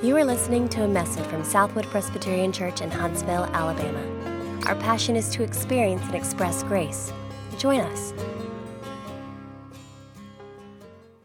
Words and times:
You 0.00 0.16
are 0.16 0.24
listening 0.24 0.68
to 0.68 0.84
a 0.84 0.88
message 0.88 1.24
from 1.26 1.42
Southwood 1.42 1.84
Presbyterian 1.86 2.52
Church 2.52 2.82
in 2.82 2.88
Huntsville, 2.88 3.46
Alabama. 3.46 4.00
Our 4.66 4.76
passion 4.76 5.16
is 5.16 5.28
to 5.30 5.42
experience 5.42 6.02
and 6.02 6.14
express 6.14 6.62
grace. 6.62 7.12
Join 7.58 7.80
us. 7.80 8.14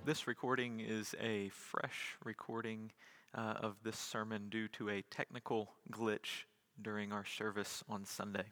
This 0.05 0.25
recording 0.25 0.79
is 0.79 1.13
a 1.21 1.49
fresh 1.49 2.17
recording 2.26 2.91
uh, 3.36 3.54
of 3.62 3.76
this 3.83 3.96
sermon 3.96 4.49
due 4.49 4.67
to 4.69 4.90
a 4.90 5.03
technical 5.03 5.74
glitch 5.92 6.46
during 6.81 7.12
our 7.12 7.26
service 7.26 7.83
on 7.87 8.05
Sunday. 8.05 8.46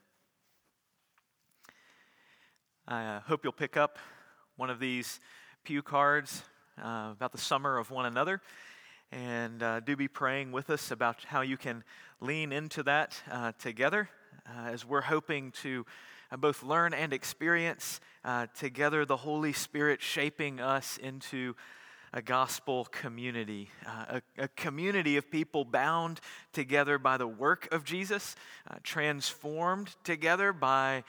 I 2.88 3.06
uh, 3.06 3.20
hope 3.22 3.44
you'll 3.44 3.54
pick 3.54 3.76
up 3.76 3.98
one 4.56 4.70
of 4.70 4.80
these 4.80 5.20
pew 5.64 5.82
cards 5.82 6.44
uh, 6.78 7.10
about 7.12 7.32
the 7.32 7.40
summer 7.40 7.80
of 7.80 7.90
one 7.90 8.06
another 8.06 8.40
and 9.12 9.62
uh, 9.62 9.80
do 9.82 9.96
be 9.96 10.08
praying 10.08 10.52
with 10.52 10.70
us 10.70 10.92
about 10.92 11.24
how 11.26 11.42
you 11.42 11.58
can 11.58 11.84
lean 12.20 12.52
into 12.52 12.84
that 12.84 13.22
uh, 13.30 13.52
together 13.60 14.10
uh, 14.48 14.70
as 14.70 14.86
we're 14.86 15.02
hoping 15.02 15.52
to 15.52 15.86
uh, 16.32 16.38
both 16.38 16.64
learn 16.64 16.94
and 16.94 17.12
experience 17.12 18.00
uh, 18.24 18.48
together 18.58 19.06
the 19.06 19.18
Holy 19.18 19.54
Spirit 19.54 20.02
shaping 20.02 20.60
us 20.60 20.98
into 20.98 21.56
a 22.14 22.22
gospel 22.22 22.86
community, 22.86 23.70
uh, 23.86 24.20
a, 24.38 24.44
a, 24.44 24.48
community 24.50 25.16
of 25.16 25.32
people 25.32 25.64
bound 25.64 26.20
together 26.52 26.98
by 26.98 27.16
the 27.16 27.28
work 27.28 27.74
of 27.74 27.86
Jesus, 27.86 28.36
transformed 28.84 29.96
together 30.04 30.52
by 30.52 31.06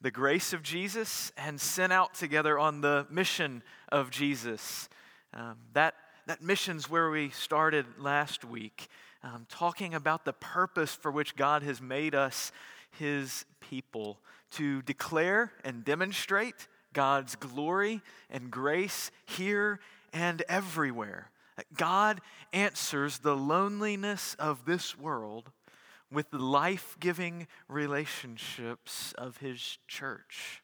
the 0.00 0.12
grace 0.12 0.52
of 0.52 0.62
Jesus, 0.62 1.32
and 1.36 1.60
sent 1.60 1.92
out 1.92 2.14
together 2.14 2.56
on 2.56 2.82
the 2.82 3.04
mission 3.10 3.64
of 3.90 4.10
Jesus. 4.10 4.88
Um, 5.32 5.56
that 5.72 5.94
that 6.26 6.42
mission's 6.42 6.88
where 6.88 7.10
we 7.10 7.30
started 7.30 7.86
last 7.98 8.44
week, 8.44 8.88
um, 9.22 9.46
talking 9.48 9.94
about 9.94 10.24
the 10.24 10.32
purpose 10.32 10.94
for 10.94 11.10
which 11.10 11.36
God 11.36 11.62
has 11.62 11.80
made 11.80 12.14
us 12.14 12.52
his 12.98 13.44
people 13.60 14.18
to 14.52 14.82
declare 14.82 15.52
and 15.64 15.84
demonstrate 15.84 16.68
God's 16.92 17.34
glory 17.36 18.00
and 18.30 18.50
grace 18.50 19.10
here 19.26 19.80
and 20.12 20.42
everywhere. 20.48 21.30
God 21.76 22.20
answers 22.52 23.18
the 23.18 23.36
loneliness 23.36 24.34
of 24.38 24.64
this 24.64 24.98
world 24.98 25.50
with 26.10 26.30
the 26.30 26.38
life 26.38 26.96
giving 27.00 27.46
relationships 27.68 29.12
of 29.18 29.38
his 29.38 29.78
church. 29.88 30.62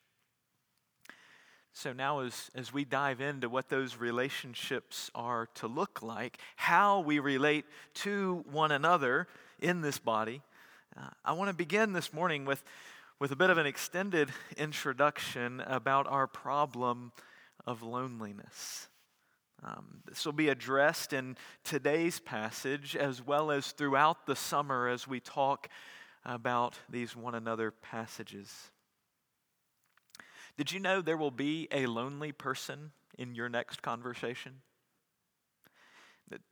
So, 1.72 1.92
now 1.92 2.20
as, 2.20 2.50
as 2.54 2.72
we 2.72 2.84
dive 2.84 3.20
into 3.20 3.48
what 3.48 3.68
those 3.68 3.96
relationships 3.96 5.10
are 5.14 5.48
to 5.54 5.68
look 5.68 6.02
like, 6.02 6.38
how 6.56 7.00
we 7.00 7.20
relate 7.20 7.64
to 7.94 8.44
one 8.50 8.72
another 8.72 9.28
in 9.60 9.80
this 9.80 9.98
body, 9.98 10.42
uh, 10.96 11.10
I 11.24 11.32
want 11.32 11.48
to 11.48 11.54
begin 11.54 11.92
this 11.92 12.12
morning 12.12 12.44
with, 12.44 12.62
with 13.20 13.30
a 13.30 13.36
bit 13.36 13.50
of 13.50 13.58
an 13.58 13.66
extended 13.66 14.30
introduction 14.56 15.60
about 15.60 16.08
our 16.08 16.26
problem 16.26 17.12
of 17.66 17.82
loneliness. 17.82 18.88
Um, 19.62 20.02
this 20.08 20.26
will 20.26 20.32
be 20.32 20.48
addressed 20.48 21.12
in 21.12 21.36
today's 21.62 22.18
passage 22.18 22.96
as 22.96 23.24
well 23.24 23.52
as 23.52 23.70
throughout 23.70 24.26
the 24.26 24.36
summer 24.36 24.88
as 24.88 25.06
we 25.06 25.20
talk 25.20 25.68
about 26.24 26.78
these 26.88 27.14
one 27.14 27.34
another 27.34 27.70
passages. 27.70 28.70
Did 30.56 30.72
you 30.72 30.80
know 30.80 31.00
there 31.00 31.16
will 31.16 31.30
be 31.30 31.68
a 31.70 31.86
lonely 31.86 32.32
person 32.32 32.92
in 33.18 33.34
your 33.34 33.48
next 33.48 33.82
conversation? 33.82 34.62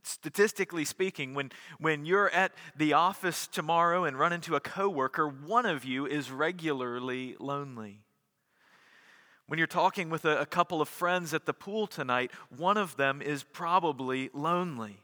Statistically 0.02 0.84
speaking, 0.84 1.34
when, 1.34 1.52
when 1.78 2.04
you're 2.04 2.30
at 2.30 2.52
the 2.76 2.94
office 2.94 3.46
tomorrow 3.46 4.04
and 4.04 4.18
run 4.18 4.32
into 4.32 4.56
a 4.56 4.60
coworker, 4.60 5.28
one 5.28 5.66
of 5.66 5.84
you 5.84 6.04
is 6.04 6.30
regularly 6.30 7.36
lonely. 7.38 8.00
When 9.46 9.58
you're 9.58 9.66
talking 9.66 10.10
with 10.10 10.24
a, 10.24 10.40
a 10.40 10.46
couple 10.46 10.82
of 10.82 10.88
friends 10.88 11.32
at 11.32 11.46
the 11.46 11.54
pool 11.54 11.86
tonight, 11.86 12.32
one 12.54 12.76
of 12.76 12.96
them 12.96 13.22
is 13.22 13.44
probably 13.44 14.30
lonely. 14.34 14.98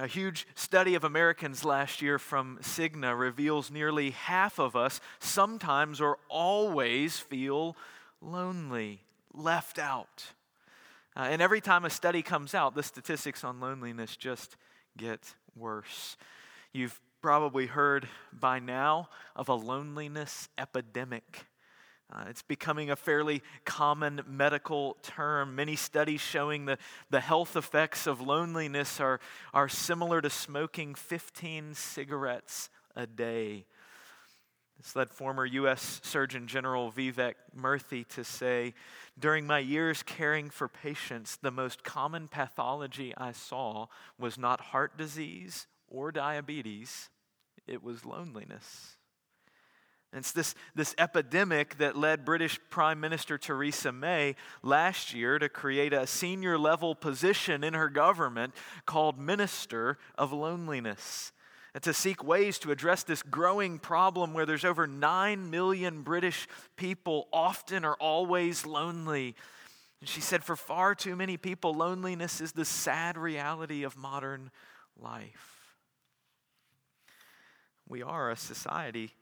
A 0.00 0.06
huge 0.06 0.46
study 0.54 0.94
of 0.94 1.02
Americans 1.02 1.64
last 1.64 2.00
year 2.00 2.20
from 2.20 2.60
Cigna 2.62 3.18
reveals 3.18 3.68
nearly 3.68 4.10
half 4.12 4.60
of 4.60 4.76
us 4.76 5.00
sometimes 5.18 6.00
or 6.00 6.18
always 6.28 7.18
feel 7.18 7.76
lonely, 8.20 9.02
left 9.34 9.76
out. 9.76 10.26
Uh, 11.16 11.22
and 11.22 11.42
every 11.42 11.60
time 11.60 11.84
a 11.84 11.90
study 11.90 12.22
comes 12.22 12.54
out, 12.54 12.76
the 12.76 12.82
statistics 12.84 13.42
on 13.42 13.58
loneliness 13.58 14.14
just 14.14 14.54
get 14.96 15.34
worse. 15.56 16.16
You've 16.72 17.00
probably 17.20 17.66
heard 17.66 18.08
by 18.32 18.60
now 18.60 19.08
of 19.34 19.48
a 19.48 19.54
loneliness 19.54 20.48
epidemic. 20.56 21.47
Uh, 22.10 22.24
it's 22.28 22.42
becoming 22.42 22.90
a 22.90 22.96
fairly 22.96 23.42
common 23.66 24.22
medical 24.26 24.96
term. 25.02 25.54
Many 25.54 25.76
studies 25.76 26.22
showing 26.22 26.64
the, 26.64 26.78
the 27.10 27.20
health 27.20 27.54
effects 27.54 28.06
of 28.06 28.20
loneliness 28.20 28.98
are, 28.98 29.20
are 29.52 29.68
similar 29.68 30.22
to 30.22 30.30
smoking 30.30 30.94
15 30.94 31.74
cigarettes 31.74 32.70
a 32.96 33.06
day. 33.06 33.66
This 34.78 34.94
led 34.94 35.10
former 35.10 35.44
U.S. 35.44 36.00
Surgeon 36.04 36.46
General 36.46 36.90
Vivek 36.92 37.34
Murthy 37.54 38.06
to 38.10 38.22
say 38.22 38.74
During 39.18 39.46
my 39.46 39.58
years 39.58 40.02
caring 40.02 40.50
for 40.50 40.68
patients, 40.68 41.36
the 41.36 41.50
most 41.50 41.82
common 41.82 42.28
pathology 42.28 43.12
I 43.16 43.32
saw 43.32 43.86
was 44.18 44.38
not 44.38 44.60
heart 44.60 44.96
disease 44.96 45.66
or 45.88 46.12
diabetes, 46.12 47.10
it 47.66 47.82
was 47.82 48.04
loneliness. 48.04 48.97
It's 50.12 50.32
this, 50.32 50.54
this 50.74 50.94
epidemic 50.96 51.76
that 51.78 51.96
led 51.96 52.24
British 52.24 52.58
Prime 52.70 52.98
Minister 52.98 53.36
Theresa 53.36 53.92
May 53.92 54.36
last 54.62 55.12
year 55.12 55.38
to 55.38 55.50
create 55.50 55.92
a 55.92 56.06
senior 56.06 56.56
level 56.58 56.94
position 56.94 57.62
in 57.62 57.74
her 57.74 57.90
government 57.90 58.54
called 58.86 59.18
Minister 59.18 59.98
of 60.16 60.32
Loneliness. 60.32 61.32
And 61.74 61.82
to 61.82 61.92
seek 61.92 62.24
ways 62.24 62.58
to 62.60 62.70
address 62.70 63.02
this 63.02 63.22
growing 63.22 63.78
problem 63.78 64.32
where 64.32 64.46
there's 64.46 64.64
over 64.64 64.86
9 64.86 65.50
million 65.50 66.02
British 66.02 66.48
people 66.76 67.28
often 67.30 67.84
or 67.84 67.94
always 67.94 68.64
lonely. 68.64 69.36
And 70.00 70.08
she 70.08 70.22
said, 70.22 70.42
for 70.42 70.56
far 70.56 70.94
too 70.94 71.16
many 71.16 71.36
people, 71.36 71.74
loneliness 71.74 72.40
is 72.40 72.52
the 72.52 72.64
sad 72.64 73.18
reality 73.18 73.82
of 73.82 73.94
modern 73.94 74.50
life. 74.96 75.76
We 77.86 78.02
are 78.02 78.30
a 78.30 78.36
society 78.36 79.12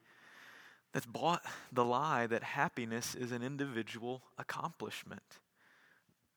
that's 0.97 1.05
bought 1.05 1.45
the 1.71 1.85
lie 1.85 2.27
that 2.27 2.43
happiness 2.43 3.15
is 3.15 3.31
an 3.31 3.43
individual 3.43 4.23
accomplishment. 4.39 5.41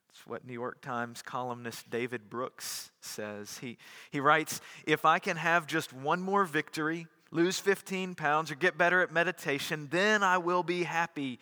It's 0.10 0.28
what 0.28 0.46
New 0.46 0.52
York 0.52 0.82
Times 0.82 1.22
columnist 1.22 1.90
David 1.90 2.30
Brooks 2.30 2.92
says. 3.00 3.60
He, 3.60 3.78
he 4.12 4.20
writes 4.20 4.60
If 4.86 5.06
I 5.06 5.20
can 5.20 5.38
have 5.38 5.66
just 5.66 5.94
one 5.94 6.20
more 6.20 6.44
victory, 6.44 7.08
lose 7.32 7.58
15 7.58 8.16
pounds, 8.16 8.52
or 8.52 8.56
get 8.56 8.78
better 8.78 9.02
at 9.02 9.14
meditation, 9.14 9.88
then 9.92 10.24
I 10.24 10.40
will 10.40 10.64
be 10.64 10.84
happy. 10.84 11.40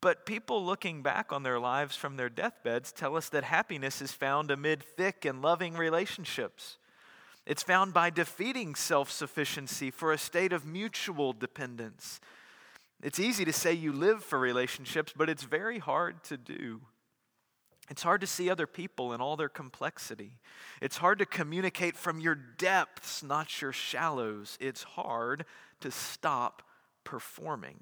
But 0.00 0.24
people 0.24 0.64
looking 0.64 1.02
back 1.02 1.30
on 1.30 1.42
their 1.42 1.60
lives 1.60 1.94
from 1.94 2.16
their 2.16 2.30
deathbeds 2.30 2.90
tell 2.90 3.18
us 3.18 3.28
that 3.28 3.44
happiness 3.44 4.00
is 4.00 4.12
found 4.12 4.50
amid 4.50 4.82
thick 4.82 5.26
and 5.26 5.42
loving 5.42 5.74
relationships. 5.74 6.78
It's 7.46 7.62
found 7.62 7.92
by 7.92 8.10
defeating 8.10 8.74
self 8.74 9.10
sufficiency 9.10 9.90
for 9.90 10.12
a 10.12 10.18
state 10.18 10.52
of 10.52 10.64
mutual 10.64 11.32
dependence. 11.32 12.20
It's 13.02 13.18
easy 13.18 13.44
to 13.44 13.52
say 13.52 13.72
you 13.72 13.92
live 13.92 14.22
for 14.22 14.38
relationships, 14.38 15.12
but 15.16 15.28
it's 15.28 15.42
very 15.42 15.80
hard 15.80 16.22
to 16.24 16.36
do. 16.36 16.82
It's 17.90 18.04
hard 18.04 18.20
to 18.20 18.28
see 18.28 18.48
other 18.48 18.68
people 18.68 19.12
in 19.12 19.20
all 19.20 19.36
their 19.36 19.48
complexity. 19.48 20.38
It's 20.80 20.98
hard 20.98 21.18
to 21.18 21.26
communicate 21.26 21.96
from 21.96 22.20
your 22.20 22.36
depths, 22.36 23.24
not 23.24 23.60
your 23.60 23.72
shallows. 23.72 24.56
It's 24.60 24.84
hard 24.84 25.44
to 25.80 25.90
stop 25.90 26.62
performing. 27.02 27.80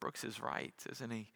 Brooks 0.00 0.22
is 0.22 0.40
right, 0.40 0.74
isn't 0.90 1.10
he? 1.10 1.28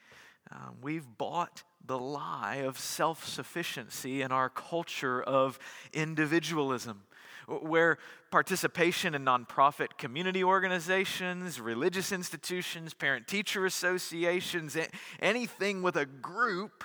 Um, 0.50 0.76
we've 0.80 1.06
bought 1.18 1.64
the 1.84 1.98
lie 1.98 2.56
of 2.56 2.78
self 2.78 3.26
sufficiency 3.26 4.22
in 4.22 4.32
our 4.32 4.48
culture 4.48 5.22
of 5.22 5.58
individualism, 5.92 7.02
where 7.46 7.98
participation 8.30 9.14
in 9.14 9.24
nonprofit 9.24 9.98
community 9.98 10.42
organizations, 10.42 11.60
religious 11.60 12.12
institutions, 12.12 12.94
parent 12.94 13.26
teacher 13.26 13.66
associations, 13.66 14.76
anything 15.20 15.82
with 15.82 15.96
a 15.96 16.06
group 16.06 16.84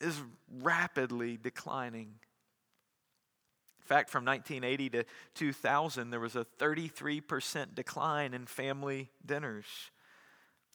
is 0.00 0.20
rapidly 0.60 1.36
declining. 1.36 2.14
In 3.80 3.86
fact, 3.86 4.10
from 4.10 4.24
1980 4.24 4.90
to 4.90 5.04
2000, 5.34 6.10
there 6.10 6.20
was 6.20 6.36
a 6.36 6.46
33% 6.58 7.74
decline 7.74 8.32
in 8.32 8.46
family 8.46 9.10
dinners. 9.24 9.66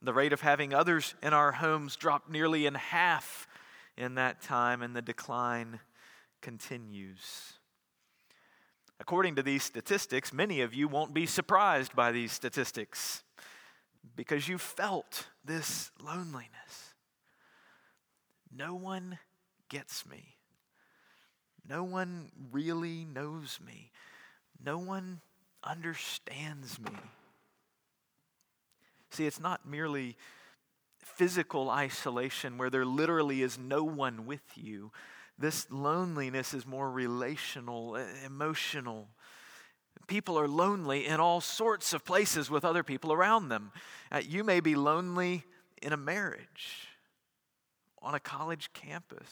The 0.01 0.13
rate 0.13 0.33
of 0.33 0.41
having 0.41 0.73
others 0.73 1.15
in 1.23 1.33
our 1.33 1.53
homes 1.53 1.95
dropped 1.95 2.29
nearly 2.29 2.65
in 2.65 2.75
half 2.75 3.47
in 3.97 4.15
that 4.15 4.41
time, 4.41 4.81
and 4.81 4.95
the 4.95 5.01
decline 5.01 5.79
continues. 6.41 7.53
According 8.99 9.35
to 9.35 9.43
these 9.43 9.63
statistics, 9.63 10.31
many 10.31 10.61
of 10.61 10.73
you 10.73 10.87
won't 10.87 11.13
be 11.13 11.25
surprised 11.25 11.95
by 11.95 12.11
these 12.11 12.31
statistics 12.31 13.23
because 14.15 14.47
you 14.47 14.57
felt 14.57 15.27
this 15.43 15.91
loneliness. 16.01 16.95
No 18.55 18.75
one 18.75 19.19
gets 19.69 20.05
me. 20.05 20.37
No 21.67 21.83
one 21.83 22.31
really 22.51 23.05
knows 23.05 23.59
me. 23.65 23.91
No 24.63 24.77
one 24.77 25.21
understands 25.63 26.79
me. 26.79 26.91
See, 29.11 29.25
it's 29.25 29.39
not 29.39 29.65
merely 29.65 30.17
physical 30.99 31.69
isolation 31.69 32.57
where 32.57 32.69
there 32.69 32.85
literally 32.85 33.41
is 33.41 33.57
no 33.57 33.83
one 33.83 34.25
with 34.25 34.43
you. 34.55 34.91
This 35.39 35.67
loneliness 35.69 36.53
is 36.53 36.65
more 36.65 36.89
relational, 36.89 37.95
emotional. 38.25 39.07
People 40.07 40.37
are 40.37 40.47
lonely 40.47 41.05
in 41.05 41.19
all 41.19 41.41
sorts 41.41 41.93
of 41.93 42.05
places 42.05 42.49
with 42.49 42.65
other 42.65 42.83
people 42.83 43.13
around 43.13 43.49
them. 43.49 43.71
Uh, 44.11 44.21
you 44.25 44.43
may 44.43 44.59
be 44.59 44.75
lonely 44.75 45.43
in 45.81 45.93
a 45.93 45.97
marriage, 45.97 46.87
on 48.01 48.15
a 48.15 48.19
college 48.19 48.71
campus, 48.73 49.29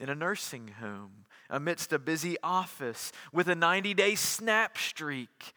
in 0.00 0.08
a 0.08 0.14
nursing 0.14 0.68
home, 0.80 1.26
amidst 1.48 1.92
a 1.92 1.98
busy 1.98 2.36
office, 2.42 3.12
with 3.32 3.48
a 3.48 3.54
90 3.54 3.94
day 3.94 4.14
snap 4.14 4.78
streak, 4.78 5.54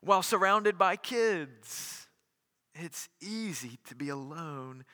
while 0.00 0.22
surrounded 0.22 0.78
by 0.78 0.96
kids. 0.96 2.06
It's 2.74 3.08
easy 3.20 3.78
to 3.88 3.94
be 3.94 4.08
alone 4.08 4.84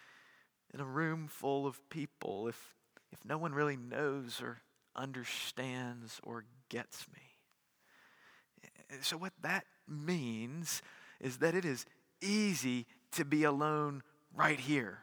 in 0.73 0.81
a 0.81 0.85
room 0.85 1.29
full 1.29 1.67
of 1.67 1.79
people 1.91 2.49
if, 2.49 2.75
if 3.13 3.25
no 3.25 3.39
one 3.39 3.53
really 3.53 3.77
knows 3.77 4.41
or 4.43 4.61
understands 4.97 6.21
or 6.23 6.45
gets 6.69 7.07
me. 7.13 7.21
So, 9.03 9.17
what 9.17 9.33
that 9.43 9.65
means 9.89 10.83
is 11.21 11.39
that 11.39 11.55
it 11.55 11.65
is 11.65 11.85
easy 12.23 12.87
to 13.13 13.25
be 13.25 13.45
alone 13.45 14.03
right 14.35 14.59
here 14.59 15.01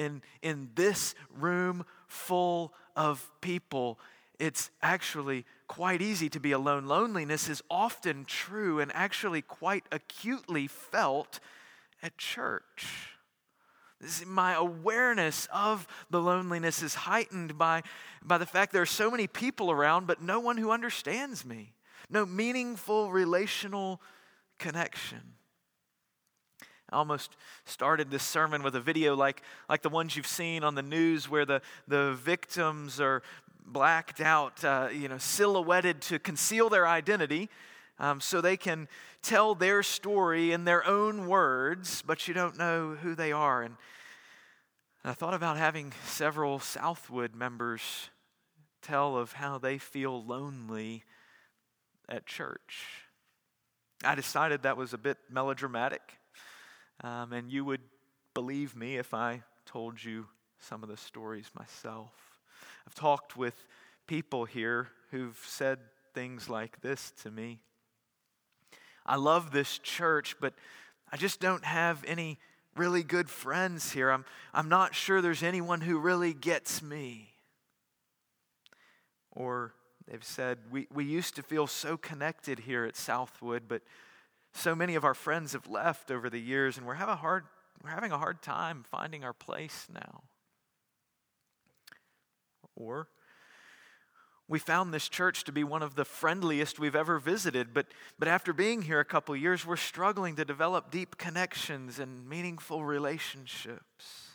in, 0.00 0.22
in 0.42 0.70
this 0.74 1.14
room 1.30 1.84
full 2.08 2.72
of 2.96 3.30
people, 3.40 3.98
it's 4.40 4.70
actually 4.80 5.44
quite 5.68 6.00
easy 6.00 6.30
to 6.30 6.40
be 6.40 6.52
alone. 6.52 6.86
Loneliness 6.86 7.48
is 7.48 7.62
often 7.70 8.24
true 8.24 8.80
and 8.80 8.90
actually 8.94 9.42
quite 9.42 9.84
acutely 9.92 10.66
felt 10.66 11.38
at 12.02 12.16
church. 12.16 13.10
My 14.26 14.54
awareness 14.54 15.46
of 15.52 15.86
the 16.08 16.22
loneliness 16.22 16.82
is 16.82 16.94
heightened 16.94 17.58
by, 17.58 17.82
by 18.24 18.38
the 18.38 18.46
fact 18.46 18.72
there 18.72 18.80
are 18.80 18.86
so 18.86 19.10
many 19.10 19.26
people 19.26 19.70
around, 19.70 20.06
but 20.06 20.22
no 20.22 20.40
one 20.40 20.56
who 20.56 20.70
understands 20.70 21.44
me. 21.44 21.74
No 22.08 22.24
meaningful 22.24 23.12
relational 23.12 24.00
connection. 24.58 25.34
I 26.90 26.96
almost 26.96 27.36
started 27.66 28.10
this 28.10 28.22
sermon 28.22 28.62
with 28.62 28.74
a 28.74 28.80
video 28.80 29.14
like, 29.14 29.42
like 29.68 29.82
the 29.82 29.90
ones 29.90 30.16
you've 30.16 30.26
seen 30.26 30.64
on 30.64 30.74
the 30.74 30.82
news 30.82 31.28
where 31.28 31.44
the, 31.44 31.60
the 31.86 32.14
victims 32.14 33.00
are 33.00 33.22
blacked 33.72 34.20
out, 34.20 34.62
uh, 34.64 34.88
you 34.92 35.08
know, 35.08 35.18
silhouetted 35.18 36.00
to 36.02 36.18
conceal 36.18 36.68
their 36.68 36.86
identity 36.86 37.48
um, 37.98 38.20
so 38.20 38.40
they 38.40 38.56
can 38.56 38.88
tell 39.22 39.54
their 39.54 39.82
story 39.82 40.52
in 40.52 40.64
their 40.64 40.86
own 40.86 41.26
words, 41.26 42.02
but 42.06 42.26
you 42.26 42.34
don't 42.34 42.58
know 42.58 42.96
who 43.00 43.14
they 43.14 43.32
are. 43.32 43.62
And 43.62 43.76
I 45.04 45.12
thought 45.12 45.34
about 45.34 45.56
having 45.56 45.92
several 46.04 46.58
Southwood 46.58 47.34
members 47.34 48.10
tell 48.82 49.16
of 49.16 49.32
how 49.32 49.58
they 49.58 49.78
feel 49.78 50.24
lonely 50.24 51.04
at 52.08 52.26
church. 52.26 53.06
I 54.02 54.14
decided 54.14 54.62
that 54.62 54.76
was 54.76 54.94
a 54.94 54.98
bit 54.98 55.18
melodramatic. 55.30 56.02
Um, 57.02 57.32
and 57.32 57.50
you 57.50 57.64
would 57.64 57.82
believe 58.34 58.74
me 58.74 58.96
if 58.96 59.14
I 59.14 59.42
told 59.66 60.02
you 60.02 60.26
some 60.58 60.82
of 60.82 60.88
the 60.88 60.96
stories 60.96 61.50
myself. 61.58 62.29
I've 62.86 62.94
talked 62.94 63.36
with 63.36 63.66
people 64.06 64.44
here 64.44 64.88
who've 65.10 65.40
said 65.46 65.78
things 66.14 66.48
like 66.48 66.80
this 66.80 67.12
to 67.22 67.30
me 67.30 67.60
I 69.06 69.16
love 69.16 69.50
this 69.50 69.78
church, 69.78 70.36
but 70.40 70.54
I 71.10 71.16
just 71.16 71.40
don't 71.40 71.64
have 71.64 72.04
any 72.06 72.38
really 72.76 73.02
good 73.02 73.28
friends 73.28 73.92
here. 73.92 74.10
I'm, 74.10 74.24
I'm 74.54 74.68
not 74.68 74.94
sure 74.94 75.20
there's 75.20 75.42
anyone 75.42 75.80
who 75.80 75.98
really 75.98 76.32
gets 76.32 76.82
me. 76.82 77.34
Or 79.32 79.72
they've 80.06 80.22
said, 80.22 80.58
we, 80.70 80.86
we 80.92 81.04
used 81.04 81.34
to 81.36 81.42
feel 81.42 81.66
so 81.66 81.96
connected 81.96 82.60
here 82.60 82.84
at 82.84 82.96
Southwood, 82.96 83.64
but 83.66 83.82
so 84.52 84.74
many 84.74 84.94
of 84.94 85.04
our 85.04 85.14
friends 85.14 85.52
have 85.52 85.68
left 85.68 86.10
over 86.10 86.30
the 86.30 86.40
years, 86.40 86.76
and 86.76 86.86
we're 86.86 86.94
having 86.94 87.14
a 87.14 87.16
hard, 87.16 87.44
we're 87.82 87.90
having 87.90 88.12
a 88.12 88.18
hard 88.18 88.42
time 88.42 88.84
finding 88.88 89.24
our 89.24 89.32
place 89.32 89.88
now. 89.92 90.22
Or 92.80 93.08
we 94.48 94.58
found 94.58 94.92
this 94.92 95.08
church 95.08 95.44
to 95.44 95.52
be 95.52 95.62
one 95.62 95.82
of 95.82 95.94
the 95.94 96.04
friendliest 96.04 96.80
we've 96.80 96.96
ever 96.96 97.18
visited, 97.20 97.72
but, 97.72 97.86
but 98.18 98.26
after 98.26 98.52
being 98.52 98.82
here 98.82 98.98
a 98.98 99.04
couple 99.04 99.36
years, 99.36 99.64
we're 99.64 99.76
struggling 99.76 100.34
to 100.36 100.44
develop 100.44 100.90
deep 100.90 101.16
connections 101.16 102.00
and 102.00 102.28
meaningful 102.28 102.84
relationships. 102.84 104.30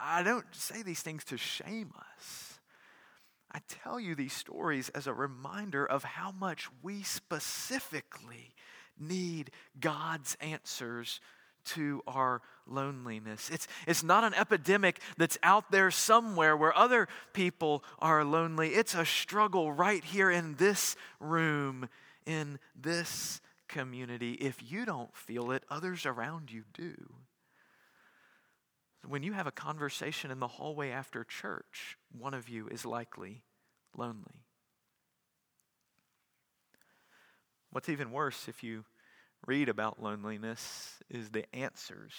I 0.00 0.22
don't 0.24 0.46
say 0.52 0.82
these 0.82 1.02
things 1.02 1.24
to 1.26 1.36
shame 1.36 1.92
us. 2.16 2.58
I 3.52 3.60
tell 3.68 4.00
you 4.00 4.16
these 4.16 4.32
stories 4.32 4.88
as 4.88 5.06
a 5.06 5.14
reminder 5.14 5.86
of 5.86 6.02
how 6.02 6.32
much 6.32 6.68
we 6.82 7.04
specifically 7.04 8.54
need 8.98 9.52
God's 9.78 10.36
answers 10.40 11.20
to 11.64 12.02
our 12.06 12.42
loneliness. 12.66 13.50
It's, 13.50 13.66
it's 13.86 14.02
not 14.02 14.24
an 14.24 14.34
epidemic 14.34 15.00
that's 15.16 15.38
out 15.42 15.70
there 15.70 15.90
somewhere 15.90 16.56
where 16.56 16.76
other 16.76 17.08
people 17.32 17.84
are 17.98 18.24
lonely. 18.24 18.74
It's 18.74 18.94
a 18.94 19.04
struggle 19.04 19.72
right 19.72 20.04
here 20.04 20.30
in 20.30 20.54
this 20.54 20.96
room, 21.20 21.88
in 22.26 22.58
this 22.80 23.40
community. 23.68 24.32
If 24.32 24.70
you 24.70 24.84
don't 24.84 25.14
feel 25.14 25.50
it, 25.50 25.64
others 25.70 26.06
around 26.06 26.50
you 26.50 26.64
do. 26.72 26.94
When 29.06 29.22
you 29.22 29.34
have 29.34 29.46
a 29.46 29.52
conversation 29.52 30.30
in 30.30 30.40
the 30.40 30.48
hallway 30.48 30.90
after 30.90 31.24
church, 31.24 31.98
one 32.18 32.32
of 32.32 32.48
you 32.48 32.68
is 32.68 32.86
likely 32.86 33.42
lonely. 33.96 34.44
What's 37.70 37.88
even 37.88 38.12
worse, 38.12 38.48
if 38.48 38.62
you 38.62 38.84
read 39.46 39.68
about 39.68 40.02
loneliness 40.02 41.02
is 41.10 41.30
the 41.30 41.44
answers 41.54 42.12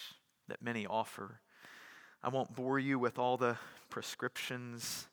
that 0.48 0.62
many 0.62 0.86
offer. 0.86 1.40
I 2.24 2.30
won't 2.30 2.56
bore 2.56 2.80
you 2.80 3.00
with 3.00 3.18
all 3.18 3.38
the 3.38 3.58
prescriptions, 3.90 5.08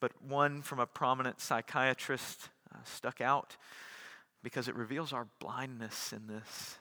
but 0.00 0.12
one 0.22 0.62
from 0.62 0.80
a 0.80 0.86
prominent 0.86 1.40
psychiatrist 1.40 2.48
uh, 2.74 2.78
stuck 2.84 3.20
out 3.20 3.56
because 4.42 4.68
it 4.68 4.74
reveals 4.74 5.12
our 5.12 5.28
blindness 5.38 6.12
in 6.12 6.26
this. 6.26 6.78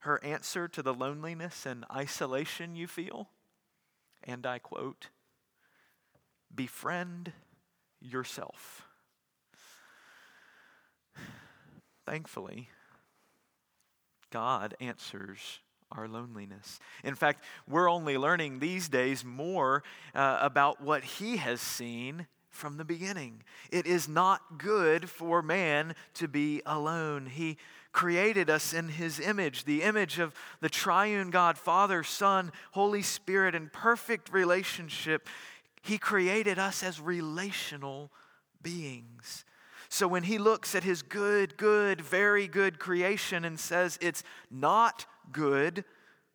Her 0.00 0.22
answer 0.24 0.68
to 0.68 0.82
the 0.82 0.94
loneliness 0.94 1.66
and 1.66 1.84
isolation 1.92 2.74
you 2.74 2.86
feel, 2.86 3.28
and 4.24 4.46
I 4.46 4.58
quote, 4.58 5.08
befriend 6.54 7.32
yourself. 8.00 8.86
Thankfully, 12.06 12.68
God 14.32 14.74
answers 14.80 15.60
our 15.92 16.08
loneliness. 16.08 16.80
In 17.04 17.14
fact, 17.14 17.44
we're 17.68 17.88
only 17.88 18.18
learning 18.18 18.58
these 18.58 18.88
days 18.88 19.24
more 19.24 19.84
uh, 20.14 20.38
about 20.40 20.80
what 20.80 21.04
He 21.04 21.36
has 21.36 21.60
seen 21.60 22.26
from 22.50 22.76
the 22.76 22.84
beginning. 22.84 23.42
It 23.70 23.86
is 23.86 24.08
not 24.08 24.58
good 24.58 25.08
for 25.08 25.42
man 25.42 25.94
to 26.14 26.28
be 26.28 26.62
alone. 26.66 27.26
He 27.26 27.58
created 27.92 28.48
us 28.48 28.72
in 28.72 28.88
His 28.88 29.20
image, 29.20 29.64
the 29.64 29.82
image 29.82 30.18
of 30.18 30.34
the 30.60 30.68
triune 30.68 31.30
God, 31.30 31.58
Father, 31.58 32.02
Son, 32.02 32.52
Holy 32.72 33.02
Spirit, 33.02 33.54
in 33.54 33.68
perfect 33.72 34.32
relationship. 34.32 35.28
He 35.82 35.98
created 35.98 36.58
us 36.58 36.82
as 36.82 37.00
relational 37.00 38.10
beings. 38.62 39.44
So 39.92 40.08
when 40.08 40.22
he 40.22 40.38
looks 40.38 40.74
at 40.74 40.84
his 40.84 41.02
good, 41.02 41.58
good, 41.58 42.00
very 42.00 42.48
good 42.48 42.78
creation 42.78 43.44
and 43.44 43.60
says 43.60 43.98
it's 44.00 44.22
not 44.50 45.04
good 45.30 45.84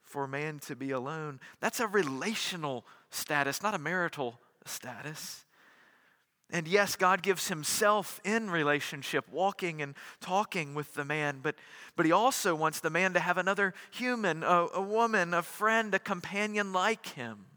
for 0.03 0.27
man 0.27 0.59
to 0.67 0.75
be 0.75 0.91
alone, 0.91 1.39
that's 1.59 1.79
a 1.79 1.87
relational 1.87 2.85
status, 3.09 3.63
not 3.63 3.73
a 3.73 3.79
marital 3.79 4.39
status. 4.67 5.43
And 6.51 6.67
yes, 6.67 6.95
God 6.95 7.23
gives 7.23 7.47
himself 7.47 8.21
in 8.23 8.51
relationship, 8.51 9.25
walking 9.31 9.81
and 9.81 9.95
talking 10.21 10.75
with 10.75 10.93
the 10.93 11.03
man, 11.03 11.39
but, 11.41 11.55
but 11.95 12.05
he 12.05 12.11
also 12.11 12.53
wants 12.53 12.79
the 12.79 12.91
man 12.91 13.15
to 13.15 13.19
have 13.19 13.39
another 13.39 13.73
human, 13.89 14.43
a, 14.43 14.67
a 14.75 14.81
woman, 14.81 15.33
a 15.33 15.41
friend, 15.41 15.95
a 15.95 15.99
companion 15.99 16.73
like 16.73 17.07
him. 17.07 17.47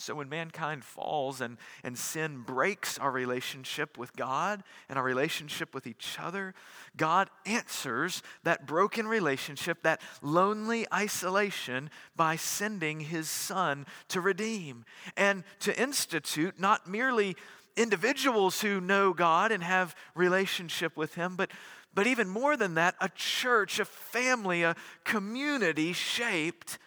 So 0.00 0.14
when 0.14 0.30
mankind 0.30 0.82
falls 0.82 1.40
and, 1.40 1.58
and 1.84 1.98
sin 1.98 2.38
breaks 2.38 2.98
our 2.98 3.10
relationship 3.10 3.98
with 3.98 4.16
God 4.16 4.62
and 4.88 4.98
our 4.98 5.04
relationship 5.04 5.74
with 5.74 5.86
each 5.86 6.16
other, 6.18 6.54
God 6.96 7.28
answers 7.44 8.22
that 8.42 8.66
broken 8.66 9.06
relationship, 9.06 9.82
that 9.82 10.00
lonely 10.22 10.86
isolation, 10.92 11.90
by 12.16 12.36
sending 12.36 13.00
his 13.00 13.28
Son 13.28 13.84
to 14.08 14.20
redeem 14.20 14.86
and 15.16 15.44
to 15.60 15.78
institute 15.78 16.58
not 16.58 16.88
merely 16.88 17.36
individuals 17.76 18.62
who 18.62 18.80
know 18.80 19.12
God 19.12 19.52
and 19.52 19.62
have 19.62 19.94
relationship 20.14 20.96
with 20.96 21.14
him, 21.14 21.36
but, 21.36 21.50
but 21.94 22.06
even 22.06 22.28
more 22.28 22.56
than 22.56 22.74
that, 22.74 22.94
a 23.00 23.10
church, 23.10 23.78
a 23.78 23.84
family, 23.84 24.62
a 24.62 24.76
community 25.04 25.92
shaped 25.92 26.78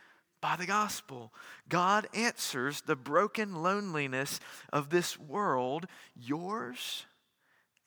by 0.44 0.58
the 0.58 0.66
gospel. 0.66 1.32
God 1.70 2.06
answers 2.14 2.82
the 2.82 2.98
broken 2.98 3.64
loneliness 3.64 4.42
of 4.74 4.90
this 4.90 5.18
world, 5.18 5.86
yours 6.20 7.06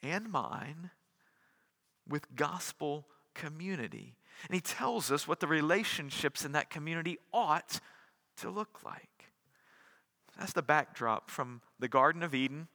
and 0.02 0.32
mine, 0.32 0.88
with 2.08 2.34
gospel 2.34 3.04
community. 3.34 4.14
And 4.48 4.54
He 4.54 4.62
tells 4.62 5.12
us 5.12 5.28
what 5.28 5.40
the 5.40 5.46
relationships 5.46 6.46
in 6.46 6.52
that 6.52 6.70
community 6.70 7.18
ought 7.30 7.78
to 8.38 8.48
look 8.48 8.80
like. 8.82 9.30
That's 10.38 10.54
the 10.54 10.62
backdrop 10.62 11.30
from 11.30 11.60
the 11.78 11.88
Garden 11.88 12.22
of 12.22 12.34
Eden 12.34 12.68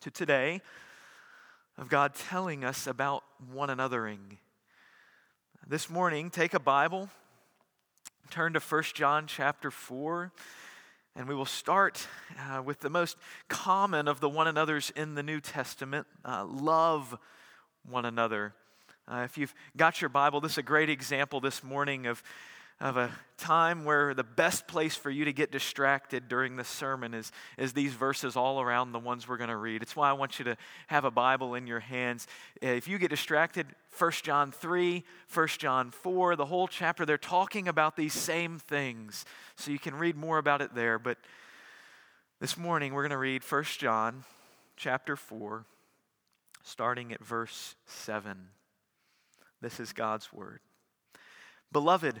to 0.00 0.10
today 0.10 0.60
of 1.76 1.88
God 1.88 2.14
telling 2.16 2.64
us 2.64 2.88
about 2.88 3.22
one 3.52 3.68
anothering. 3.68 4.38
This 5.68 5.88
morning, 5.88 6.30
take 6.30 6.52
a 6.52 6.58
Bible 6.58 7.08
turn 8.30 8.52
to 8.52 8.60
1 8.60 8.82
John 8.94 9.26
chapter 9.26 9.70
4, 9.70 10.30
and 11.16 11.26
we 11.26 11.34
will 11.34 11.46
start 11.46 12.06
uh, 12.38 12.62
with 12.62 12.80
the 12.80 12.90
most 12.90 13.16
common 13.48 14.06
of 14.06 14.20
the 14.20 14.28
one 14.28 14.46
another's 14.46 14.90
in 14.90 15.14
the 15.14 15.22
New 15.22 15.40
Testament 15.40 16.06
uh, 16.26 16.44
love 16.44 17.18
one 17.88 18.04
another. 18.04 18.52
Uh, 19.10 19.22
if 19.24 19.38
you've 19.38 19.54
got 19.78 20.02
your 20.02 20.10
Bible, 20.10 20.42
this 20.42 20.52
is 20.52 20.58
a 20.58 20.62
great 20.62 20.90
example 20.90 21.40
this 21.40 21.64
morning 21.64 22.06
of 22.06 22.22
of 22.80 22.96
a 22.96 23.10
time 23.36 23.84
where 23.84 24.14
the 24.14 24.22
best 24.22 24.68
place 24.68 24.94
for 24.94 25.10
you 25.10 25.24
to 25.24 25.32
get 25.32 25.50
distracted 25.50 26.28
during 26.28 26.56
the 26.56 26.64
sermon 26.64 27.12
is, 27.12 27.32
is 27.56 27.72
these 27.72 27.92
verses 27.92 28.36
all 28.36 28.60
around 28.60 28.92
the 28.92 28.98
ones 28.98 29.26
we're 29.26 29.36
going 29.36 29.50
to 29.50 29.56
read. 29.56 29.82
It's 29.82 29.96
why 29.96 30.08
I 30.08 30.12
want 30.12 30.38
you 30.38 30.44
to 30.44 30.56
have 30.86 31.04
a 31.04 31.10
Bible 31.10 31.54
in 31.54 31.66
your 31.66 31.80
hands. 31.80 32.28
Uh, 32.62 32.68
if 32.68 32.86
you 32.86 32.98
get 32.98 33.10
distracted, 33.10 33.66
1 33.96 34.12
John 34.22 34.52
3, 34.52 35.04
1 35.32 35.48
John 35.58 35.90
4, 35.90 36.36
the 36.36 36.46
whole 36.46 36.68
chapter, 36.68 37.04
they're 37.04 37.18
talking 37.18 37.66
about 37.66 37.96
these 37.96 38.14
same 38.14 38.58
things. 38.60 39.24
So 39.56 39.72
you 39.72 39.78
can 39.80 39.96
read 39.96 40.16
more 40.16 40.38
about 40.38 40.62
it 40.62 40.74
there. 40.74 41.00
But 41.00 41.18
this 42.40 42.56
morning 42.56 42.94
we're 42.94 43.02
going 43.02 43.10
to 43.10 43.18
read 43.18 43.42
1 43.42 43.64
John 43.78 44.24
chapter 44.76 45.16
4, 45.16 45.64
starting 46.62 47.12
at 47.12 47.24
verse 47.24 47.74
7. 47.86 48.36
This 49.60 49.80
is 49.80 49.92
God's 49.92 50.32
word. 50.32 50.60
Beloved, 51.72 52.20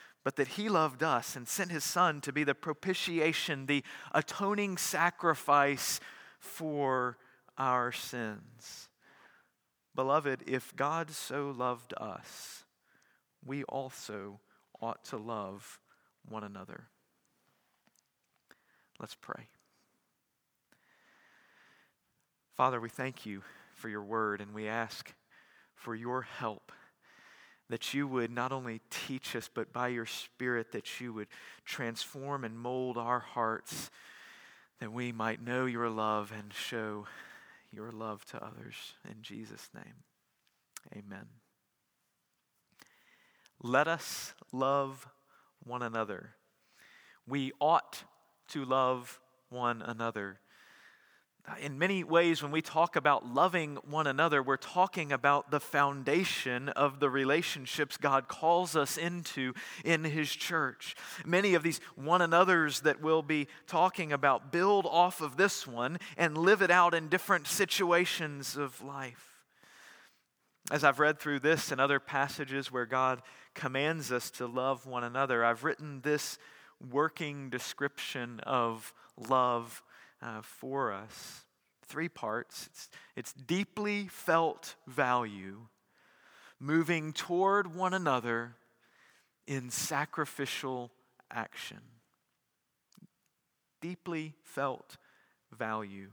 but 0.23 0.35
that 0.35 0.49
he 0.49 0.69
loved 0.69 1.03
us 1.03 1.35
and 1.35 1.47
sent 1.47 1.71
his 1.71 1.83
son 1.83 2.21
to 2.21 2.31
be 2.31 2.43
the 2.43 2.53
propitiation, 2.53 3.65
the 3.65 3.83
atoning 4.13 4.77
sacrifice 4.77 5.99
for 6.39 7.17
our 7.57 7.91
sins. 7.91 8.89
Beloved, 9.95 10.43
if 10.47 10.75
God 10.75 11.11
so 11.11 11.53
loved 11.55 11.93
us, 11.97 12.63
we 13.43 13.63
also 13.63 14.39
ought 14.79 15.03
to 15.05 15.17
love 15.17 15.79
one 16.27 16.43
another. 16.43 16.87
Let's 18.99 19.15
pray. 19.15 19.47
Father, 22.55 22.79
we 22.79 22.89
thank 22.89 23.25
you 23.25 23.41
for 23.73 23.89
your 23.89 24.03
word 24.03 24.41
and 24.41 24.53
we 24.53 24.67
ask 24.67 25.13
for 25.73 25.95
your 25.95 26.21
help 26.21 26.71
that 27.71 27.93
you 27.93 28.05
would 28.05 28.31
not 28.31 28.51
only 28.51 28.81
teach 28.89 29.35
us, 29.35 29.49
but 29.53 29.71
by 29.71 29.87
your 29.87 30.05
Spirit, 30.05 30.71
that 30.73 30.99
you 30.99 31.13
would 31.13 31.27
transform 31.63 32.43
and 32.43 32.57
mold 32.57 32.97
our 32.97 33.19
hearts, 33.19 33.89
that 34.79 34.91
we 34.91 35.11
might 35.11 35.41
know 35.41 35.65
your 35.65 35.89
love 35.89 36.33
and 36.37 36.53
show 36.53 37.05
your 37.71 37.91
love 37.91 38.25
to 38.25 38.43
others. 38.43 38.75
In 39.09 39.21
Jesus' 39.21 39.69
name, 39.73 40.03
amen. 40.93 41.27
Let 43.63 43.87
us 43.87 44.33
love 44.51 45.07
one 45.63 45.81
another. 45.81 46.31
We 47.27 47.53
ought 47.61 48.03
to 48.49 48.65
love 48.65 49.19
one 49.49 49.81
another 49.81 50.39
in 51.59 51.79
many 51.79 52.03
ways, 52.03 52.43
when 52.43 52.51
we 52.51 52.61
talk 52.61 52.95
about 52.95 53.25
loving 53.25 53.77
one 53.89 54.07
another, 54.07 54.43
we're 54.43 54.57
talking 54.57 55.11
about 55.11 55.51
the 55.51 55.59
foundation 55.59 56.69
of 56.69 56.99
the 56.99 57.09
relationships 57.09 57.97
God 57.97 58.27
calls 58.27 58.75
us 58.75 58.97
into 58.97 59.53
in 59.83 60.03
His 60.03 60.31
church. 60.31 60.95
Many 61.25 61.55
of 61.55 61.63
these 61.63 61.79
one 61.95 62.21
another's 62.21 62.81
that 62.81 63.01
we'll 63.01 63.23
be 63.23 63.47
talking 63.67 64.13
about 64.13 64.51
build 64.51 64.85
off 64.85 65.21
of 65.21 65.35
this 65.35 65.65
one 65.65 65.97
and 66.15 66.37
live 66.37 66.61
it 66.61 66.71
out 66.71 66.93
in 66.93 67.09
different 67.09 67.47
situations 67.47 68.55
of 68.55 68.81
life. 68.83 69.27
As 70.69 70.83
I've 70.83 70.99
read 70.99 71.19
through 71.19 71.39
this 71.39 71.71
and 71.71 71.81
other 71.81 71.99
passages 71.99 72.71
where 72.71 72.85
God 72.85 73.21
commands 73.55 74.11
us 74.11 74.29
to 74.31 74.45
love 74.45 74.85
one 74.85 75.03
another, 75.03 75.43
I've 75.43 75.63
written 75.63 76.01
this 76.01 76.37
working 76.89 77.49
description 77.49 78.39
of 78.41 78.93
love 79.17 79.81
uh, 80.21 80.41
for 80.41 80.91
us. 80.91 81.41
Three 81.83 82.09
parts 82.09 82.67
it's, 82.67 82.89
it's 83.15 83.33
deeply 83.33 84.07
felt 84.07 84.75
value, 84.87 85.67
moving 86.59 87.11
toward 87.11 87.75
one 87.75 87.93
another 87.93 88.55
in 89.47 89.69
sacrificial 89.69 90.91
action. 91.29 91.79
Deeply 93.81 94.33
felt 94.43 94.97
value. 95.51 96.11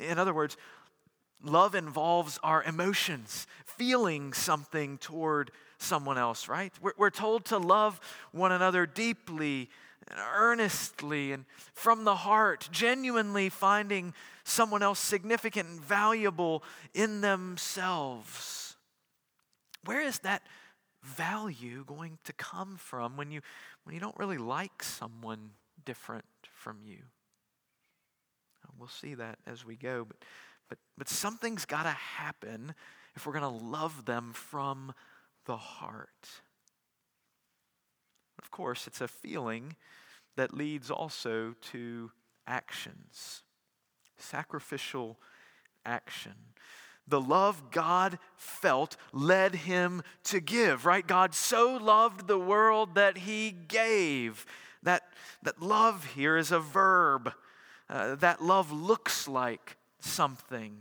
In 0.00 0.18
other 0.18 0.34
words, 0.34 0.56
love 1.42 1.74
involves 1.74 2.38
our 2.42 2.62
emotions, 2.64 3.46
feeling 3.64 4.32
something 4.32 4.98
toward 4.98 5.50
someone 5.78 6.18
else, 6.18 6.48
right? 6.48 6.72
We're, 6.80 6.92
we're 6.96 7.10
told 7.10 7.44
to 7.46 7.58
love 7.58 8.00
one 8.32 8.52
another 8.52 8.86
deeply 8.86 9.70
earnestly 10.18 11.32
and 11.32 11.44
from 11.72 12.04
the 12.04 12.16
heart, 12.16 12.68
genuinely 12.72 13.48
finding 13.48 14.14
someone 14.44 14.82
else 14.82 14.98
significant 14.98 15.68
and 15.68 15.80
valuable 15.80 16.62
in 16.94 17.20
themselves. 17.20 18.76
Where 19.84 20.00
is 20.00 20.18
that 20.20 20.42
value 21.02 21.84
going 21.86 22.18
to 22.24 22.32
come 22.32 22.76
from 22.76 23.16
when 23.16 23.30
you, 23.30 23.40
when 23.84 23.94
you 23.94 24.00
don't 24.00 24.18
really 24.18 24.38
like 24.38 24.82
someone 24.82 25.50
different 25.84 26.24
from 26.42 26.78
you? 26.84 26.98
Uh, 28.64 28.70
we'll 28.78 28.88
see 28.88 29.14
that 29.14 29.38
as 29.46 29.64
we 29.64 29.76
go, 29.76 30.04
but, 30.04 30.16
but, 30.68 30.78
but 30.98 31.08
something's 31.08 31.64
got 31.64 31.84
to 31.84 31.90
happen 31.90 32.74
if 33.14 33.26
we're 33.26 33.32
going 33.32 33.58
to 33.60 33.64
love 33.64 34.04
them 34.04 34.32
from 34.34 34.92
the 35.46 35.56
heart. 35.56 36.28
Of 38.38 38.50
course, 38.50 38.86
it's 38.86 39.00
a 39.00 39.08
feeling 39.08 39.76
that 40.36 40.54
leads 40.54 40.90
also 40.90 41.54
to 41.72 42.10
actions, 42.46 43.42
sacrificial 44.18 45.18
action. 45.84 46.34
The 47.06 47.20
love 47.20 47.70
God 47.70 48.18
felt 48.36 48.96
led 49.12 49.54
him 49.54 50.02
to 50.24 50.40
give, 50.40 50.86
right? 50.86 51.06
God 51.06 51.34
so 51.34 51.76
loved 51.76 52.26
the 52.26 52.38
world 52.38 52.94
that 52.94 53.18
he 53.18 53.50
gave. 53.50 54.46
That, 54.82 55.02
that 55.42 55.60
love 55.60 56.04
here 56.14 56.36
is 56.36 56.52
a 56.52 56.60
verb. 56.60 57.32
Uh, 57.88 58.14
that 58.16 58.40
love 58.40 58.70
looks 58.70 59.26
like 59.26 59.76
something, 59.98 60.76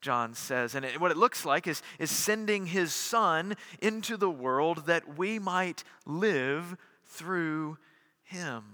John 0.00 0.34
says. 0.34 0.74
And 0.74 0.84
it, 0.84 1.00
what 1.00 1.12
it 1.12 1.16
looks 1.16 1.44
like 1.44 1.68
is, 1.68 1.82
is 2.00 2.10
sending 2.10 2.66
his 2.66 2.92
son 2.92 3.56
into 3.80 4.16
the 4.16 4.30
world 4.30 4.86
that 4.86 5.16
we 5.16 5.38
might 5.38 5.84
live 6.04 6.76
through 7.06 7.78
him. 8.24 8.64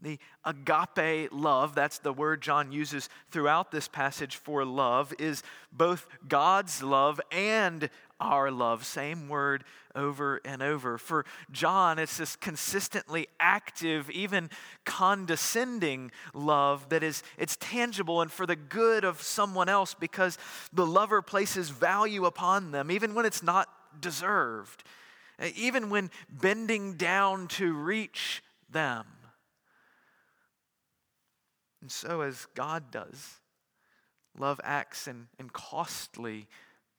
The 0.00 0.18
agape 0.44 1.32
love, 1.32 1.74
that's 1.74 1.98
the 1.98 2.12
word 2.12 2.42
John 2.42 2.70
uses 2.70 3.08
throughout 3.30 3.70
this 3.70 3.88
passage 3.88 4.36
for 4.36 4.64
love, 4.64 5.14
is 5.18 5.42
both 5.72 6.06
God's 6.28 6.82
love 6.82 7.20
and 7.32 7.88
our 8.20 8.50
love. 8.50 8.84
Same 8.84 9.28
word 9.28 9.64
over 9.94 10.40
and 10.44 10.62
over. 10.62 10.98
For 10.98 11.24
John, 11.50 11.98
it's 11.98 12.18
this 12.18 12.36
consistently 12.36 13.28
active, 13.40 14.10
even 14.10 14.50
condescending 14.84 16.10
love 16.34 16.90
that 16.90 17.02
is 17.02 17.22
it's 17.38 17.56
tangible 17.56 18.20
and 18.20 18.30
for 18.30 18.46
the 18.46 18.56
good 18.56 19.04
of 19.04 19.22
someone 19.22 19.68
else 19.68 19.94
because 19.94 20.38
the 20.72 20.86
lover 20.86 21.22
places 21.22 21.70
value 21.70 22.26
upon 22.26 22.70
them, 22.70 22.90
even 22.90 23.14
when 23.14 23.24
it's 23.24 23.42
not 23.42 23.68
deserved, 23.98 24.84
even 25.54 25.88
when 25.88 26.10
bending 26.30 26.94
down 26.94 27.48
to 27.48 27.72
reach 27.72 28.42
them. 28.70 29.06
And 31.86 31.92
so, 31.92 32.22
as 32.22 32.48
God 32.56 32.90
does, 32.90 33.34
love 34.36 34.60
acts 34.64 35.06
in, 35.06 35.28
in 35.38 35.50
costly, 35.50 36.48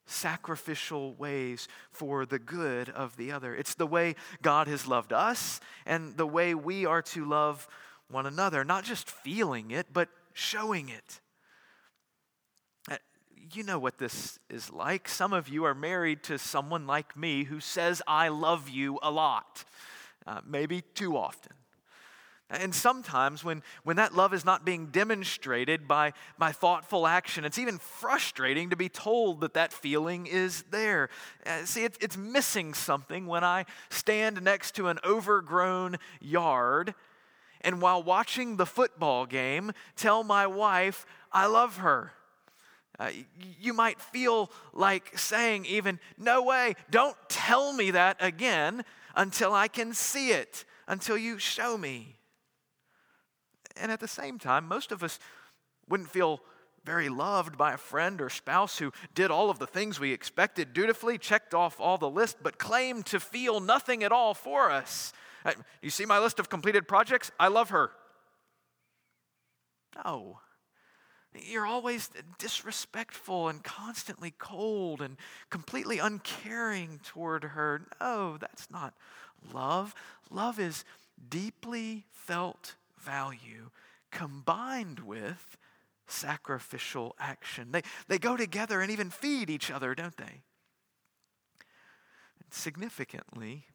sacrificial 0.06 1.14
ways 1.16 1.68
for 1.92 2.26
the 2.26 2.40
good 2.40 2.90
of 2.92 3.18
the 3.18 3.34
other. 3.34 3.54
It's 3.54 3.76
the 3.76 3.86
way 3.86 4.16
God 4.42 4.70
has 4.70 4.88
loved 4.88 5.12
us 5.12 5.60
and 5.86 6.16
the 6.16 6.26
way 6.26 6.56
we 6.56 6.86
are 6.86 7.02
to 7.02 7.26
love 7.26 7.68
one 8.10 8.26
another, 8.26 8.64
not 8.64 8.86
just 8.86 9.12
feeling 9.12 9.72
it, 9.72 9.88
but 9.92 10.08
showing 10.32 10.88
it. 10.88 11.20
Uh, 12.90 12.96
you 13.36 13.64
know 13.64 13.80
what 13.80 13.98
this 13.98 14.40
is 14.50 14.72
like. 14.72 15.10
Some 15.10 15.34
of 15.34 15.50
you 15.50 15.66
are 15.66 15.76
married 15.76 16.24
to 16.24 16.38
someone 16.38 16.88
like 16.88 17.18
me 17.18 17.44
who 17.44 17.60
says, 17.60 18.02
I 18.08 18.30
love 18.30 18.70
you 18.70 19.00
a 19.04 19.12
lot, 19.12 19.66
uh, 20.26 20.40
maybe 20.48 20.80
too 20.80 21.18
often. 21.18 21.58
And 22.50 22.74
sometimes 22.74 23.44
when, 23.44 23.62
when 23.84 23.98
that 23.98 24.16
love 24.16 24.34
is 24.34 24.46
not 24.46 24.64
being 24.64 24.88
demonstrated 24.88 25.86
by, 25.86 26.14
by 26.38 26.54
thoughtful 26.54 27.06
action, 27.06 27.44
it's 27.44 27.60
even 27.60 27.78
frustrating 27.78 28.70
to 28.70 28.78
be 28.78 28.88
told 28.88 29.42
that 29.42 29.54
that 29.56 29.74
feeling 29.74 30.28
is 30.28 30.64
there. 30.72 31.10
Uh, 31.46 31.66
see, 31.66 31.84
it, 31.84 31.98
it's 32.00 32.16
missing 32.16 32.74
something 32.74 33.28
when 33.28 33.44
I 33.44 33.66
stand 33.90 34.42
next 34.42 34.76
to 34.76 34.88
an 34.88 35.00
overgrown 35.04 35.98
yard 36.22 36.96
and 37.62 37.82
while 37.82 38.02
watching 38.02 38.56
the 38.56 38.66
football 38.66 39.26
game, 39.26 39.72
tell 39.96 40.24
my 40.24 40.48
wife 40.48 41.06
I 41.32 41.48
love 41.48 41.78
her. 41.78 42.14
Uh, 43.00 43.10
you 43.60 43.74
might 43.74 44.02
feel 44.02 44.52
like 44.74 45.18
saying, 45.18 45.66
even, 45.66 46.00
no 46.18 46.42
way, 46.44 46.76
don't 46.90 47.16
tell 47.30 47.74
me 47.74 47.92
that 47.92 48.18
again 48.20 48.84
until 49.16 49.54
I 49.54 49.68
can 49.68 49.94
see 49.94 50.32
it, 50.32 50.66
until 50.88 51.18
you 51.18 51.38
show 51.38 51.78
me. 51.78 52.17
And 53.82 53.92
at 53.92 54.00
the 54.00 54.08
same 54.08 54.40
time, 54.40 54.68
most 54.68 54.92
of 54.92 55.04
us 55.04 55.20
wouldn't 55.88 56.10
feel 56.10 56.42
very 56.84 57.10
loved 57.10 57.58
by 57.58 57.74
a 57.74 57.78
friend 57.78 58.22
or 58.22 58.30
spouse 58.30 58.78
who 58.78 58.94
did 59.14 59.30
all 59.30 59.50
of 59.50 59.60
the 59.60 59.68
things 59.68 60.00
we 60.00 60.14
expected 60.14 60.74
dutifully, 60.74 61.18
checked 61.18 61.54
off 61.54 61.82
all 61.82 61.98
the 61.98 62.10
list, 62.10 62.38
but 62.42 62.58
claimed 62.58 63.06
to 63.06 63.20
feel 63.20 63.60
nothing 63.60 64.04
at 64.04 64.12
all 64.14 64.34
for 64.34 64.72
us. 64.72 65.12
Uh, 65.44 65.52
you 65.82 65.90
see 65.90 66.06
my 66.06 66.18
list 66.18 66.40
of 66.40 66.50
completed 66.50 66.88
projects? 66.88 67.30
I 67.40 67.50
love 67.50 67.72
her. 67.72 67.92
No. 70.06 70.40
You're 71.34 71.66
always 71.68 72.10
disrespectful 72.40 73.50
and 73.50 73.64
constantly 73.64 74.34
cold 74.38 75.02
and 75.02 75.18
completely 75.50 76.00
uncaring 76.00 77.00
toward 77.04 77.44
her. 77.44 77.86
No, 78.00 78.38
that's 78.38 78.72
not 78.72 78.94
love. 79.54 79.94
Love 80.32 80.60
is 80.60 80.84
deeply 81.30 82.06
felt 82.12 82.76
value 83.08 83.70
combined 84.12 85.00
with 85.00 85.58
sacrificial 86.08 87.16
action. 87.20 87.72
They, 87.72 87.82
they 88.08 88.18
go 88.18 88.38
together 88.38 88.82
and 88.82 88.92
even 88.92 89.10
feed 89.10 89.50
each 89.50 89.72
other, 89.72 89.96
don't 89.96 90.18
they? 90.18 90.44
significantly, 92.50 93.66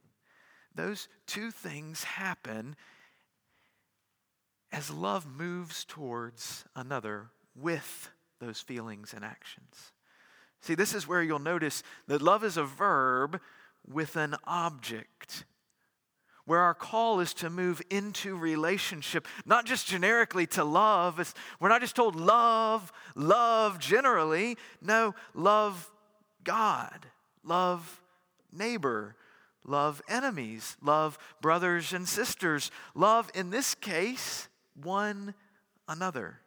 those 0.75 1.09
two 1.27 1.51
things 1.51 2.05
happen 2.05 2.77
as 4.71 4.91
love 4.91 5.27
moves 5.27 5.85
towards 5.85 6.65
another 6.75 7.29
with 7.55 8.11
those 8.41 8.61
feelings 8.61 9.13
and 9.13 9.25
actions. 9.25 9.93
See, 10.61 10.75
this 10.75 10.95
is 10.95 11.07
where 11.07 11.23
you'll 11.23 11.39
notice 11.39 11.83
that 12.07 12.23
love 12.23 12.45
is 12.45 12.57
a 12.57 12.65
verb 12.65 13.41
with 13.87 14.17
an 14.17 14.37
object 14.45 15.45
where 16.45 16.61
our 16.61 16.75
call 16.75 17.21
is 17.21 17.35
to 17.35 17.49
move 17.51 17.81
into 17.91 18.37
relationship, 18.37 19.27
not 19.47 19.65
just 19.65 19.87
generically 19.87 20.47
to 20.49 20.65
love. 20.65 21.21
It's, 21.21 21.35
we're 21.61 21.69
not 21.69 21.81
just 21.81 21.97
told 21.97 22.17
love, 22.17 22.93
love 23.15 23.79
generally. 23.79 24.57
No, 24.81 25.15
love 25.35 25.91
God, 26.45 27.07
love 27.45 28.01
neighbor, 28.53 29.17
love 29.65 30.03
enemies, 30.09 30.77
love 30.83 31.19
brothers 31.41 31.93
and 31.93 32.09
sisters, 32.09 32.71
love, 32.95 33.31
in 33.35 33.51
this 33.51 33.75
case, 33.75 34.49
one 34.75 35.35
another 35.89 36.42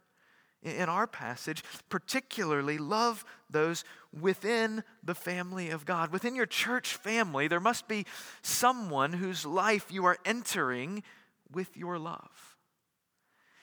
in 0.65 0.89
our 0.89 1.07
passage, 1.07 1.63
particularly 1.89 2.77
love 2.77 3.23
those 3.49 3.83
within 4.19 4.83
the 5.03 5.15
family 5.15 5.69
of 5.69 5.85
God. 5.85 6.11
Within 6.11 6.35
your 6.35 6.47
church 6.47 6.95
family, 6.95 7.47
there 7.47 7.59
must 7.59 7.87
be 7.87 8.05
someone 8.41 9.13
whose 9.13 9.45
life 9.45 9.91
you 9.91 10.05
are 10.05 10.17
entering 10.25 11.03
with 11.51 11.77
your 11.77 11.99
love. 11.99 12.55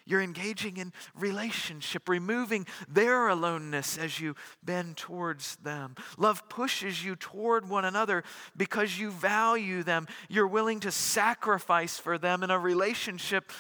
You're 0.05 0.23
engaging 0.23 0.79
in 0.79 0.93
relationship, 1.15 2.09
removing 2.09 2.67
their 2.89 3.29
aloneness 3.29 3.97
as 3.97 4.19
you 4.19 4.35
bend 4.63 4.97
towards 4.97 5.57
them. 5.57 5.95
Love 6.19 6.49
pushes 6.49 7.05
you 7.05 7.15
toward 7.15 7.69
one 7.69 7.85
another 7.85 8.25
because 8.57 8.99
you 8.99 9.11
value 9.11 9.83
them. 9.85 10.09
You're 10.29 10.49
willing 10.49 10.81
to 10.81 10.91
sacrifice 10.91 11.99
for 11.99 12.19
them 12.19 12.43
in 12.43 12.51
a 12.51 12.59
relationship 12.59 13.53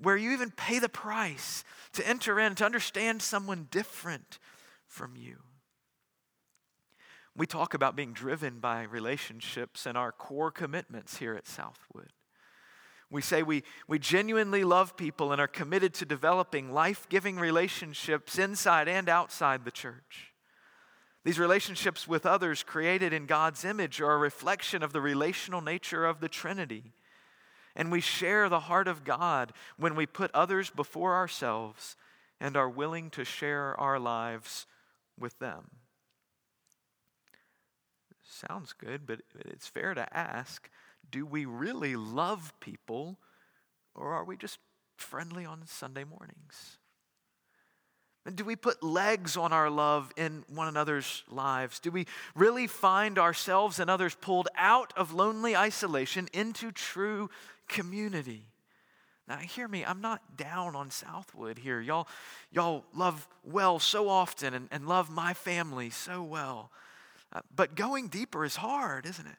where 0.00 0.16
you 0.16 0.32
even 0.32 0.50
pay 0.50 0.78
the 0.78 0.88
price 0.88 1.64
to 1.92 2.06
enter 2.06 2.40
in, 2.40 2.54
to 2.56 2.64
understand 2.64 3.22
someone 3.22 3.68
different 3.70 4.38
from 4.86 5.14
you. 5.16 5.36
We 7.36 7.46
talk 7.46 7.74
about 7.74 7.96
being 7.96 8.12
driven 8.12 8.58
by 8.58 8.82
relationships 8.82 9.86
and 9.86 9.96
our 9.96 10.12
core 10.12 10.50
commitments 10.50 11.18
here 11.18 11.34
at 11.34 11.46
Southwood. 11.46 12.12
We 13.10 13.22
say 13.22 13.42
we, 13.42 13.64
we 13.88 13.98
genuinely 13.98 14.62
love 14.62 14.96
people 14.96 15.32
and 15.32 15.40
are 15.40 15.48
committed 15.48 15.94
to 15.94 16.04
developing 16.04 16.72
life 16.72 17.08
giving 17.08 17.36
relationships 17.36 18.38
inside 18.38 18.88
and 18.88 19.08
outside 19.08 19.64
the 19.64 19.70
church. 19.70 20.32
These 21.24 21.38
relationships 21.38 22.08
with 22.08 22.24
others 22.24 22.62
created 22.62 23.12
in 23.12 23.26
God's 23.26 23.64
image 23.64 24.00
are 24.00 24.12
a 24.12 24.18
reflection 24.18 24.82
of 24.82 24.92
the 24.92 25.00
relational 25.00 25.60
nature 25.60 26.06
of 26.06 26.20
the 26.20 26.28
Trinity. 26.28 26.92
And 27.76 27.90
we 27.92 28.00
share 28.00 28.48
the 28.48 28.60
heart 28.60 28.88
of 28.88 29.04
God 29.04 29.52
when 29.76 29.94
we 29.94 30.06
put 30.06 30.30
others 30.34 30.70
before 30.70 31.14
ourselves 31.14 31.96
and 32.40 32.56
are 32.56 32.68
willing 32.68 33.10
to 33.10 33.24
share 33.24 33.78
our 33.78 33.98
lives 33.98 34.66
with 35.18 35.38
them. 35.38 35.70
Sounds 38.22 38.72
good, 38.72 39.06
but 39.06 39.20
it's 39.34 39.66
fair 39.66 39.94
to 39.94 40.16
ask 40.16 40.70
do 41.10 41.26
we 41.26 41.44
really 41.44 41.96
love 41.96 42.52
people 42.60 43.18
or 43.94 44.12
are 44.12 44.24
we 44.24 44.36
just 44.36 44.58
friendly 44.96 45.44
on 45.44 45.62
Sunday 45.66 46.04
mornings? 46.04 46.78
And 48.26 48.36
do 48.36 48.44
we 48.44 48.54
put 48.54 48.82
legs 48.82 49.36
on 49.36 49.52
our 49.52 49.70
love 49.70 50.12
in 50.16 50.44
one 50.48 50.68
another's 50.68 51.24
lives? 51.28 51.80
Do 51.80 51.90
we 51.90 52.06
really 52.34 52.66
find 52.66 53.18
ourselves 53.18 53.80
and 53.80 53.90
others 53.90 54.14
pulled 54.14 54.48
out 54.56 54.92
of 54.96 55.14
lonely 55.14 55.56
isolation 55.56 56.28
into 56.32 56.70
true 56.70 57.30
community. 57.70 58.42
Now, 59.26 59.36
hear 59.36 59.68
me, 59.68 59.84
I'm 59.84 60.00
not 60.00 60.36
down 60.36 60.74
on 60.74 60.90
Southwood 60.90 61.56
here. 61.56 61.80
Y'all, 61.80 62.08
y'all 62.50 62.84
love 62.92 63.28
well 63.44 63.78
so 63.78 64.08
often 64.08 64.54
and, 64.54 64.68
and 64.72 64.88
love 64.88 65.08
my 65.08 65.34
family 65.34 65.88
so 65.88 66.22
well. 66.22 66.72
Uh, 67.32 67.40
but 67.54 67.76
going 67.76 68.08
deeper 68.08 68.44
is 68.44 68.56
hard, 68.56 69.06
isn't 69.06 69.26
it? 69.26 69.36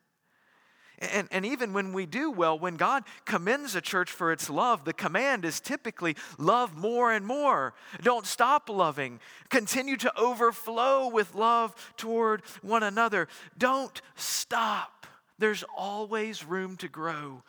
And, 1.13 1.27
and 1.31 1.45
even 1.45 1.73
when 1.73 1.91
we 1.91 2.05
do 2.05 2.31
well, 2.31 2.57
when 2.57 2.77
God 2.77 3.03
commends 3.25 3.75
a 3.75 3.81
church 3.81 4.09
for 4.11 4.31
its 4.31 4.49
love, 4.49 4.85
the 4.85 4.93
command 4.93 5.43
is 5.43 5.59
typically 5.59 6.15
love 6.37 6.77
more 6.77 7.11
and 7.11 7.25
more. 7.25 7.73
Don't 8.01 8.25
stop 8.25 8.69
loving. 8.69 9.19
Continue 9.49 9.97
to 9.97 10.17
overflow 10.17 11.09
with 11.09 11.35
love 11.35 11.75
toward 11.97 12.43
one 12.61 12.83
another. 12.83 13.27
Don't 13.57 14.01
stop. 14.15 15.05
There's 15.37 15.65
always 15.75 16.45
room 16.45 16.77
to 16.77 16.87
grow 16.87 17.43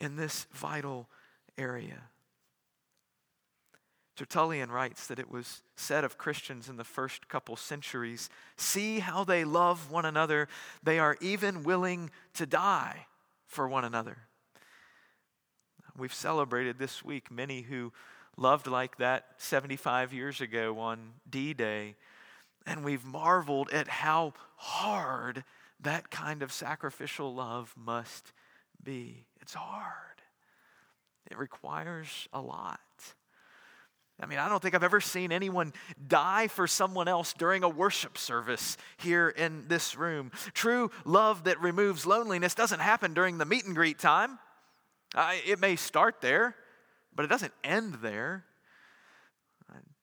in 0.00 0.16
this 0.16 0.46
vital 0.52 1.08
area. 1.56 2.02
Tertullian 4.18 4.72
writes 4.72 5.06
that 5.06 5.20
it 5.20 5.30
was 5.30 5.62
said 5.76 6.02
of 6.02 6.18
Christians 6.18 6.68
in 6.68 6.76
the 6.76 6.82
first 6.82 7.28
couple 7.28 7.54
centuries 7.54 8.28
see 8.56 8.98
how 8.98 9.22
they 9.22 9.44
love 9.44 9.92
one 9.92 10.04
another. 10.04 10.48
They 10.82 10.98
are 10.98 11.16
even 11.20 11.62
willing 11.62 12.10
to 12.34 12.44
die 12.44 13.06
for 13.46 13.68
one 13.68 13.84
another. 13.84 14.18
We've 15.96 16.12
celebrated 16.12 16.78
this 16.78 17.04
week 17.04 17.30
many 17.30 17.62
who 17.62 17.92
loved 18.36 18.66
like 18.66 18.98
that 18.98 19.26
75 19.36 20.12
years 20.12 20.40
ago 20.40 20.78
on 20.80 21.12
D 21.28 21.54
Day, 21.54 21.94
and 22.66 22.84
we've 22.84 23.04
marveled 23.04 23.70
at 23.70 23.86
how 23.86 24.34
hard 24.56 25.44
that 25.80 26.10
kind 26.10 26.42
of 26.42 26.52
sacrificial 26.52 27.34
love 27.34 27.72
must 27.76 28.32
be. 28.82 29.24
It's 29.40 29.54
hard, 29.54 30.22
it 31.30 31.38
requires 31.38 32.28
a 32.32 32.40
lot. 32.40 32.80
I 34.20 34.26
mean, 34.26 34.40
I 34.40 34.48
don't 34.48 34.60
think 34.60 34.74
I've 34.74 34.82
ever 34.82 35.00
seen 35.00 35.30
anyone 35.30 35.72
die 36.08 36.48
for 36.48 36.66
someone 36.66 37.06
else 37.06 37.32
during 37.32 37.62
a 37.62 37.68
worship 37.68 38.18
service 38.18 38.76
here 38.96 39.28
in 39.28 39.68
this 39.68 39.96
room. 39.96 40.32
True 40.54 40.90
love 41.04 41.44
that 41.44 41.60
removes 41.60 42.04
loneliness 42.04 42.52
doesn't 42.52 42.80
happen 42.80 43.14
during 43.14 43.38
the 43.38 43.44
meet 43.44 43.64
and 43.64 43.76
greet 43.76 44.00
time. 44.00 44.40
Uh, 45.14 45.34
it 45.46 45.60
may 45.60 45.76
start 45.76 46.20
there, 46.20 46.56
but 47.14 47.24
it 47.24 47.28
doesn't 47.28 47.52
end 47.62 47.98
there. 48.02 48.44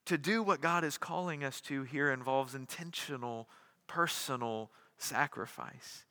To 0.06 0.16
do 0.16 0.42
what 0.42 0.60
God 0.60 0.84
is 0.84 0.96
calling 0.96 1.42
us 1.42 1.60
to 1.62 1.82
here 1.82 2.10
involves 2.12 2.54
intentional, 2.54 3.48
personal 3.86 4.70
sacrifice 4.98 6.05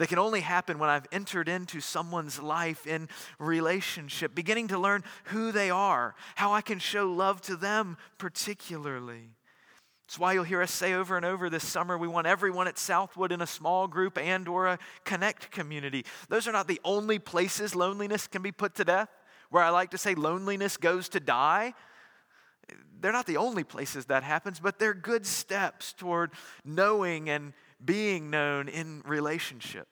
that 0.00 0.08
can 0.08 0.18
only 0.18 0.40
happen 0.40 0.78
when 0.78 0.88
I've 0.88 1.06
entered 1.12 1.46
into 1.46 1.78
someone's 1.82 2.40
life 2.40 2.86
in 2.86 3.06
relationship, 3.38 4.34
beginning 4.34 4.68
to 4.68 4.78
learn 4.78 5.04
who 5.24 5.52
they 5.52 5.68
are, 5.68 6.14
how 6.36 6.54
I 6.54 6.62
can 6.62 6.78
show 6.78 7.12
love 7.12 7.42
to 7.42 7.54
them 7.54 7.98
particularly. 8.16 9.32
It's 10.06 10.18
why 10.18 10.32
you'll 10.32 10.44
hear 10.44 10.62
us 10.62 10.70
say 10.70 10.94
over 10.94 11.18
and 11.18 11.26
over 11.26 11.50
this 11.50 11.68
summer 11.68 11.98
we 11.98 12.08
want 12.08 12.26
everyone 12.26 12.66
at 12.66 12.78
Southwood 12.78 13.30
in 13.30 13.42
a 13.42 13.46
small 13.46 13.86
group 13.88 14.16
and 14.16 14.48
or 14.48 14.68
a 14.68 14.78
connect 15.04 15.50
community. 15.50 16.06
Those 16.30 16.48
are 16.48 16.52
not 16.52 16.66
the 16.66 16.80
only 16.82 17.18
places 17.18 17.74
loneliness 17.74 18.26
can 18.26 18.40
be 18.40 18.52
put 18.52 18.76
to 18.76 18.86
death. 18.86 19.10
Where 19.50 19.62
I 19.62 19.68
like 19.68 19.90
to 19.90 19.98
say 19.98 20.14
loneliness 20.14 20.78
goes 20.78 21.10
to 21.10 21.20
die 21.20 21.74
they're 23.00 23.12
not 23.12 23.26
the 23.26 23.38
only 23.38 23.64
places 23.64 24.06
that 24.06 24.22
happens, 24.22 24.60
but 24.60 24.78
they're 24.78 24.94
good 24.94 25.26
steps 25.26 25.92
toward 25.92 26.32
knowing 26.64 27.30
and 27.30 27.52
being 27.84 28.30
known 28.30 28.68
in 28.68 29.02
relationship. 29.06 29.88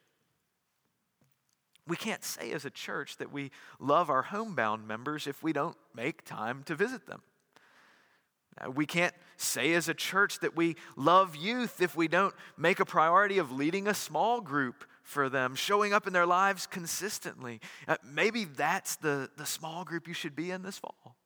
We 1.86 1.96
can't 1.96 2.22
say 2.22 2.52
as 2.52 2.64
a 2.64 2.70
church 2.70 3.16
that 3.16 3.32
we 3.32 3.50
love 3.80 4.10
our 4.10 4.22
homebound 4.22 4.86
members 4.86 5.26
if 5.26 5.42
we 5.42 5.52
don't 5.52 5.76
make 5.94 6.24
time 6.24 6.62
to 6.64 6.74
visit 6.74 7.06
them. 7.06 7.22
Uh, 8.60 8.70
we 8.70 8.84
can't 8.84 9.14
say 9.36 9.72
as 9.74 9.88
a 9.88 9.94
church 9.94 10.40
that 10.40 10.56
we 10.56 10.76
love 10.96 11.36
youth 11.36 11.80
if 11.80 11.96
we 11.96 12.08
don't 12.08 12.34
make 12.56 12.80
a 12.80 12.84
priority 12.84 13.38
of 13.38 13.52
leading 13.52 13.86
a 13.88 13.94
small 13.94 14.40
group 14.40 14.84
for 15.02 15.28
them, 15.28 15.54
showing 15.54 15.94
up 15.94 16.06
in 16.06 16.12
their 16.12 16.26
lives 16.26 16.66
consistently. 16.66 17.60
Uh, 17.86 17.96
maybe 18.04 18.44
that's 18.44 18.96
the, 18.96 19.30
the 19.36 19.46
small 19.46 19.84
group 19.84 20.06
you 20.06 20.14
should 20.14 20.36
be 20.36 20.50
in 20.50 20.62
this 20.62 20.78
fall. 20.78 21.16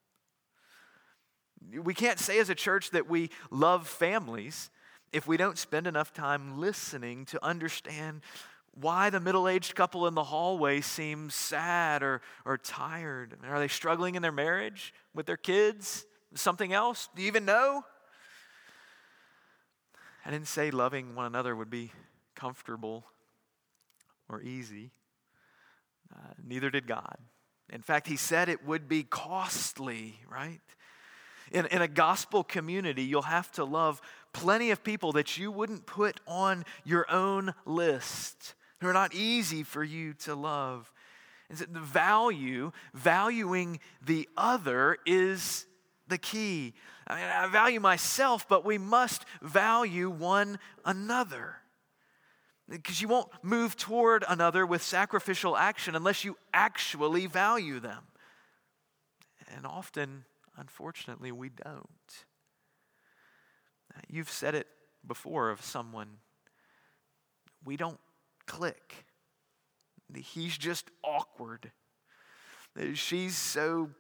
We 1.83 1.95
can't 1.95 2.19
say 2.19 2.39
as 2.39 2.51
a 2.51 2.55
church 2.55 2.91
that 2.91 3.09
we 3.09 3.31
love 3.51 3.89
families 3.89 4.71
if 5.13 5.27
we 5.27 5.37
don't 5.37 5.59
spend 5.59 5.87
enough 5.87 6.13
time 6.13 6.59
listening 6.59 7.25
to 7.27 7.45
understand 7.45 8.23
why 8.75 9.11
the 9.11 9.21
middle 9.21 9.47
aged 9.49 9.75
couple 9.75 10.07
in 10.07 10.15
the 10.15 10.25
hallway 10.25 10.81
seems 10.81 11.35
sad 11.35 12.03
or, 12.03 12.23
or 12.47 12.57
tired. 12.57 13.37
Are 13.47 13.59
they 13.59 13.69
struggling 13.69 14.15
in 14.15 14.23
their 14.23 14.33
marriage 14.33 14.95
with 15.15 15.27
their 15.27 15.37
kids? 15.37 16.07
Something 16.35 16.73
else? 16.73 17.11
Do 17.15 17.21
you 17.23 17.29
even 17.29 17.45
know? 17.45 17.85
I 20.25 20.31
didn't 20.31 20.49
say 20.49 20.71
loving 20.71 21.15
one 21.15 21.27
another 21.27 21.55
would 21.55 21.69
be 21.69 21.93
comfortable 22.35 23.05
or 24.29 24.41
easy. 24.41 24.93
Uh, 26.15 26.33
neither 26.43 26.71
did 26.71 26.87
God. 26.87 27.17
In 27.71 27.83
fact, 27.83 28.07
He 28.07 28.17
said 28.17 28.49
it 28.49 28.65
would 28.65 28.89
be 28.89 29.03
costly, 29.03 30.21
right? 30.31 30.61
In, 31.53 31.67
in 31.67 31.83
a 31.83 31.89
gospel 31.89 32.43
community, 32.43 33.03
you'll 33.05 33.23
have 33.23 33.53
to 33.53 33.65
love 33.65 34.01
plenty 34.33 34.71
of 34.71 34.83
people 34.83 35.13
that 35.13 35.37
you 35.37 35.53
wouldn't 35.53 35.85
put 35.85 36.19
on 36.27 36.65
your 36.83 37.05
own 37.11 37.55
list, 37.67 38.55
who 38.81 38.89
are 38.89 38.93
not 38.95 39.15
easy 39.15 39.63
for 39.63 39.85
you 39.85 40.15
to 40.15 40.35
love. 40.35 40.91
And 41.51 41.59
so 41.59 41.67
the 41.67 41.81
value, 41.81 42.73
valuing 42.95 43.81
the 44.05 44.27
other, 44.37 44.97
is 45.05 45.67
the 46.09 46.17
key. 46.17 46.73
I 47.07 47.15
mean, 47.17 47.25
I 47.25 47.47
value 47.49 47.81
myself, 47.81 48.49
but 48.49 48.65
we 48.65 48.79
must 48.79 49.27
value 49.43 50.09
one 50.09 50.59
another. 50.87 51.57
Because 52.67 53.03
you 53.03 53.09
won't 53.09 53.29
move 53.43 53.77
toward 53.77 54.25
another 54.27 54.65
with 54.65 54.83
sacrificial 54.83 55.55
action 55.55 55.95
unless 55.95 56.25
you 56.25 56.39
actually 56.55 57.27
value 57.27 57.81
them. 57.81 58.05
And 59.55 59.67
often 59.67 60.25
Unfortunately, 60.57 61.33
we 61.33 61.49
don't. 61.49 61.89
You've 64.09 64.31
said 64.31 64.55
it 64.55 64.67
before 65.07 65.51
of 65.51 65.63
someone. 65.63 66.19
We 67.65 67.77
don't 67.77 68.01
click. 68.47 69.07
He's 70.15 70.57
just 70.59 70.91
awkward. 71.03 71.73
She's 72.95 73.37
so 73.37 73.91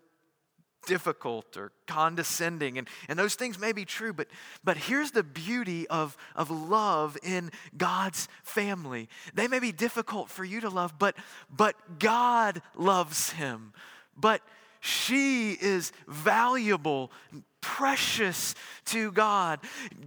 difficult 0.87 1.57
or 1.57 1.73
condescending. 1.87 2.77
And, 2.79 2.88
and 3.09 3.19
those 3.19 3.35
things 3.35 3.59
may 3.59 3.73
be 3.73 3.85
true, 3.85 4.12
but, 4.12 4.29
but 4.65 4.77
here's 4.77 5.12
the 5.12 5.23
beauty 5.23 5.87
of, 5.88 6.17
of 6.35 6.51
love 6.51 7.17
in 7.23 7.51
God's 7.77 8.29
family. 8.43 9.09
They 9.35 9.49
may 9.49 9.61
be 9.61 9.73
difficult 9.73 10.29
for 10.29 10.45
you 10.45 10.61
to 10.61 10.69
love, 10.69 10.99
but, 10.99 11.17
but 11.49 11.99
God 11.99 12.62
loves 12.77 13.31
him. 13.31 13.73
But 14.17 14.43
she 14.85 15.53
is 15.53 15.92
valuable, 16.09 17.12
precious 17.61 18.57
to 18.87 19.12
God. 19.12 19.61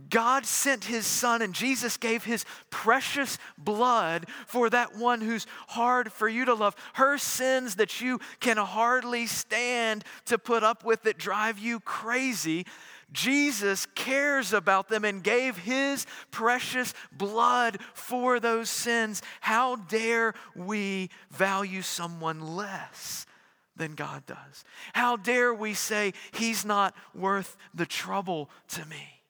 God 0.10 0.46
sent 0.46 0.84
his 0.84 1.06
son, 1.06 1.42
and 1.42 1.56
Jesus 1.56 1.96
gave 1.96 2.26
his 2.26 2.44
precious 2.72 3.38
blood 3.58 4.26
for 4.48 4.70
that 4.70 4.98
one 4.98 5.22
who's 5.22 5.48
hard 5.70 6.12
for 6.12 6.28
you 6.28 6.44
to 6.44 6.54
love. 6.54 6.76
Her 6.96 7.18
sins 7.18 7.76
that 7.76 8.02
you 8.02 8.20
can 8.42 8.58
hardly 8.58 9.28
stand 9.28 10.04
to 10.26 10.38
put 10.38 10.62
up 10.62 10.84
with 10.84 11.04
that 11.04 11.18
drive 11.18 11.58
you 11.58 11.80
crazy. 11.80 12.66
Jesus 13.14 13.86
cares 13.96 14.52
about 14.52 14.90
them 14.90 15.06
and 15.06 15.24
gave 15.24 15.58
his 15.58 16.06
precious 16.32 16.94
blood 17.14 17.78
for 17.94 18.42
those 18.42 18.70
sins. 18.70 19.22
How 19.40 19.78
dare 19.78 20.34
we 20.54 21.12
value 21.32 21.82
someone 21.82 22.58
less? 22.58 23.26
Than 23.76 23.96
God 23.96 24.26
does? 24.26 24.64
How 24.94 25.18
dare 25.18 25.54
we 25.54 25.74
say 25.74 26.14
he's 26.34 26.66
not 26.66 26.96
worth 27.14 27.58
the 27.74 27.86
trouble 27.86 28.50
to 28.70 28.86
me? 28.86 29.22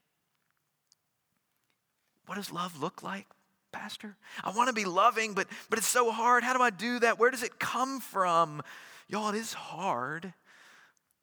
What 2.26 2.36
does 2.36 2.52
love 2.52 2.82
look 2.82 3.04
like, 3.04 3.28
Pastor? 3.72 4.16
I 4.44 4.52
want 4.52 4.68
to 4.68 4.74
be 4.74 4.86
loving, 4.86 5.34
but, 5.34 5.48
but 5.70 5.80
it's 5.80 5.88
so 5.88 6.12
hard. 6.12 6.44
How 6.44 6.56
do 6.56 6.62
I 6.62 6.70
do 6.70 7.00
that? 7.00 7.20
Where 7.20 7.32
does 7.32 7.44
it 7.44 7.60
come 7.60 8.00
from? 8.00 8.62
Y'all, 9.08 9.30
it 9.30 9.36
is 9.36 9.54
hard, 9.54 10.34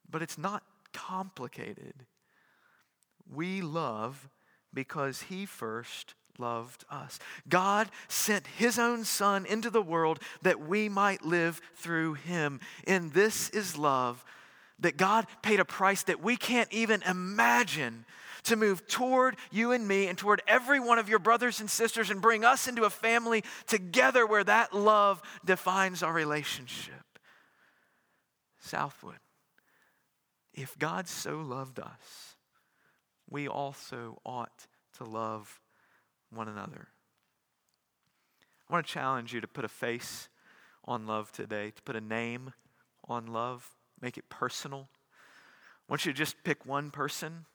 but 0.09 0.21
it's 0.21 0.37
not 0.37 0.63
complicated. 0.93 1.93
We 3.33 3.61
love 3.61 4.29
because 4.73 5.23
he 5.23 5.45
first 5.45 6.13
loved 6.39 6.85
us. 6.89 7.19
God 7.47 7.89
sent 8.07 8.47
his 8.47 8.79
own 8.79 9.03
Son 9.05 9.45
into 9.45 9.69
the 9.69 9.81
world 9.81 10.19
that 10.41 10.59
we 10.59 10.89
might 10.89 11.25
live 11.25 11.61
through 11.75 12.15
him. 12.15 12.59
And 12.85 13.13
this 13.13 13.49
is 13.49 13.77
love 13.77 14.23
that 14.79 14.97
God 14.97 15.27
paid 15.41 15.59
a 15.59 15.65
price 15.65 16.03
that 16.03 16.21
we 16.21 16.35
can't 16.35 16.71
even 16.71 17.01
imagine 17.03 18.05
to 18.43 18.55
move 18.55 18.85
toward 18.87 19.37
you 19.51 19.71
and 19.71 19.87
me 19.87 20.07
and 20.07 20.17
toward 20.17 20.41
every 20.47 20.79
one 20.79 20.99
of 20.99 21.07
your 21.07 21.19
brothers 21.19 21.59
and 21.61 21.69
sisters 21.69 22.09
and 22.09 22.21
bring 22.21 22.43
us 22.43 22.67
into 22.67 22.83
a 22.83 22.89
family 22.89 23.43
together 23.67 24.27
where 24.27 24.43
that 24.43 24.73
love 24.73 25.21
defines 25.45 26.03
our 26.03 26.11
relationship. 26.11 26.93
Southwood, 28.59 29.19
if 30.53 30.77
God 30.77 31.07
so 31.07 31.37
loved 31.37 31.79
us, 31.79 32.35
we 33.29 33.47
also 33.47 34.19
ought 34.25 34.67
to 34.97 35.03
love 35.05 35.61
one 36.35 36.47
another. 36.47 36.87
I 38.69 38.73
want 38.73 38.87
to 38.87 38.93
challenge 38.93 39.33
you 39.33 39.41
to 39.41 39.47
put 39.47 39.65
a 39.65 39.69
face 39.69 40.29
on 40.85 41.05
love 41.05 41.31
today, 41.31 41.71
to 41.71 41.81
put 41.83 41.95
a 41.95 42.01
name 42.01 42.53
on 43.07 43.27
love, 43.27 43.69
make 44.01 44.17
it 44.17 44.29
personal. 44.29 44.89
I 45.87 45.91
want 45.91 46.05
you 46.05 46.13
to 46.13 46.17
just 46.17 46.43
pick 46.43 46.65
one 46.65 46.91
person, 46.91 47.45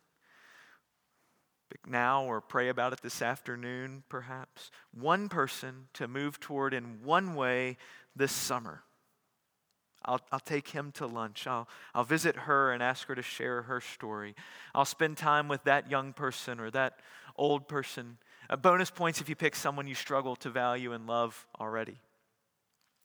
pick 1.71 1.87
now 1.89 2.25
or 2.25 2.41
pray 2.41 2.69
about 2.69 2.93
it 2.93 3.01
this 3.03 3.23
afternoon, 3.23 4.05
perhaps. 4.09 4.71
One 4.93 5.29
person 5.29 5.89
to 5.95 6.09
move 6.09 6.41
toward 6.41 6.75
in 6.75 7.01
one 7.03 7.35
way 7.35 7.79
this 8.15 8.33
summer. 8.33 8.83
I'll, 10.05 10.21
I'll 10.31 10.41
take 10.41 10.69
him 10.69 10.93
to 10.93 11.07
lunch. 11.07 11.47
I'll, 11.47 11.69
I'll 11.95 12.05
visit 12.05 12.37
her 12.37 12.73
and 12.73 12.83
ask 12.83 13.09
her 13.09 13.15
to 13.15 13.23
share 13.23 13.63
her 13.63 13.81
story. 13.81 14.35
I'll 14.75 14.85
spend 14.85 15.17
time 15.17 15.49
with 15.49 15.65
that 15.65 15.91
young 15.91 16.13
person 16.13 16.61
or 16.61 16.71
that 16.71 17.01
old 17.37 17.69
person 17.69 18.19
bonus 18.57 18.91
points 18.91 19.21
if 19.21 19.29
you 19.29 19.37
pick 19.37 19.55
someone 19.55 19.87
you 19.87 19.95
struggle 19.95 20.37
to 20.37 20.51
value 20.51 20.93
and 20.93 21.07
love 21.07 21.47
already. 21.61 21.99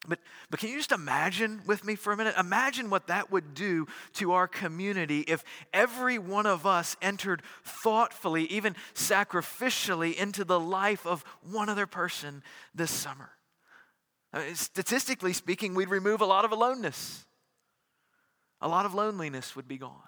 But, 0.07 0.19
but 0.49 0.59
can 0.59 0.69
you 0.69 0.77
just 0.77 0.91
imagine 0.91 1.61
with 1.65 1.85
me 1.85 1.95
for 1.95 2.11
a 2.11 2.17
minute? 2.17 2.35
Imagine 2.37 2.89
what 2.89 3.07
that 3.07 3.31
would 3.31 3.53
do 3.53 3.87
to 4.13 4.33
our 4.33 4.47
community 4.47 5.21
if 5.21 5.43
every 5.73 6.17
one 6.17 6.45
of 6.45 6.65
us 6.65 6.97
entered 7.01 7.41
thoughtfully, 7.63 8.43
even 8.45 8.75
sacrificially, 8.93 10.13
into 10.15 10.43
the 10.43 10.59
life 10.59 11.05
of 11.07 11.23
one 11.49 11.69
other 11.69 11.87
person 11.87 12.43
this 12.75 12.91
summer. 12.91 13.29
I 14.33 14.45
mean, 14.45 14.55
statistically 14.55 15.31
speaking, 15.31 15.73
we'd 15.73 15.89
remove 15.89 16.19
a 16.19 16.25
lot 16.25 16.43
of 16.43 16.51
aloneness, 16.51 17.25
a 18.59 18.67
lot 18.67 18.85
of 18.85 18.93
loneliness 18.93 19.55
would 19.55 19.67
be 19.67 19.77
gone. 19.77 20.01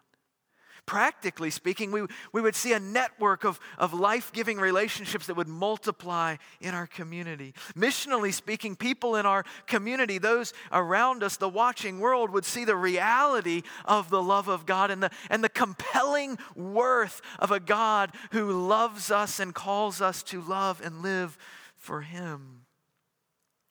Practically 0.85 1.49
speaking, 1.49 1.91
we, 1.91 2.05
we 2.31 2.41
would 2.41 2.55
see 2.55 2.73
a 2.73 2.79
network 2.79 3.43
of, 3.43 3.59
of 3.77 3.93
life 3.93 4.31
giving 4.31 4.59
relationships 4.59 5.25
that 5.25 5.35
would 5.35 5.47
multiply 5.47 6.35
in 6.61 6.75
our 6.75 6.85
community. 6.85 7.55
Missionally 7.75 8.31
speaking, 8.31 8.75
people 8.75 9.15
in 9.15 9.25
our 9.25 9.45
community, 9.65 10.19
those 10.19 10.53
around 10.71 11.23
us, 11.23 11.37
the 11.37 11.49
watching 11.49 11.99
world, 11.99 12.29
would 12.29 12.45
see 12.45 12.65
the 12.65 12.75
reality 12.75 13.63
of 13.85 14.11
the 14.11 14.21
love 14.21 14.47
of 14.47 14.67
God 14.67 14.91
and 14.91 15.01
the, 15.01 15.09
and 15.31 15.43
the 15.43 15.49
compelling 15.49 16.37
worth 16.55 17.21
of 17.39 17.49
a 17.49 17.59
God 17.59 18.11
who 18.31 18.51
loves 18.67 19.09
us 19.09 19.39
and 19.39 19.55
calls 19.55 20.01
us 20.01 20.21
to 20.23 20.41
love 20.41 20.81
and 20.83 21.01
live 21.01 21.37
for 21.77 22.01
Him. 22.01 22.64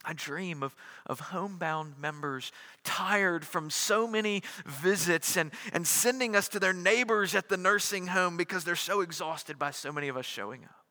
I 0.04 0.12
dream 0.12 0.62
of, 0.62 0.74
of 1.06 1.20
homebound 1.20 1.94
members 1.98 2.52
tired 2.82 3.44
from 3.44 3.70
so 3.70 4.06
many 4.06 4.42
visits 4.66 5.36
and, 5.36 5.50
and 5.72 5.86
sending 5.86 6.36
us 6.36 6.48
to 6.48 6.60
their 6.60 6.72
neighbors 6.72 7.34
at 7.34 7.48
the 7.48 7.56
nursing 7.56 8.08
home 8.08 8.36
because 8.36 8.64
they're 8.64 8.76
so 8.76 9.00
exhausted 9.00 9.58
by 9.58 9.70
so 9.70 9.92
many 9.92 10.08
of 10.08 10.16
us 10.16 10.26
showing 10.26 10.64
up. 10.64 10.84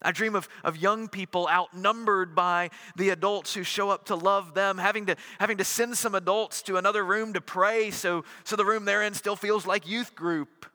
I 0.00 0.12
dream 0.12 0.36
of, 0.36 0.48
of 0.62 0.76
young 0.76 1.08
people 1.08 1.48
outnumbered 1.50 2.34
by 2.34 2.70
the 2.96 3.08
adults 3.08 3.54
who 3.54 3.64
show 3.64 3.90
up 3.90 4.04
to 4.06 4.14
love 4.14 4.54
them, 4.54 4.78
having 4.78 5.06
to, 5.06 5.16
having 5.40 5.56
to 5.56 5.64
send 5.64 5.96
some 5.96 6.14
adults 6.14 6.62
to 6.62 6.76
another 6.76 7.04
room 7.04 7.32
to 7.32 7.40
pray 7.40 7.90
so, 7.90 8.24
so 8.44 8.54
the 8.54 8.64
room 8.64 8.84
they're 8.84 9.02
in 9.02 9.14
still 9.14 9.34
feels 9.34 9.66
like 9.66 9.88
youth 9.88 10.14
group. 10.14 10.66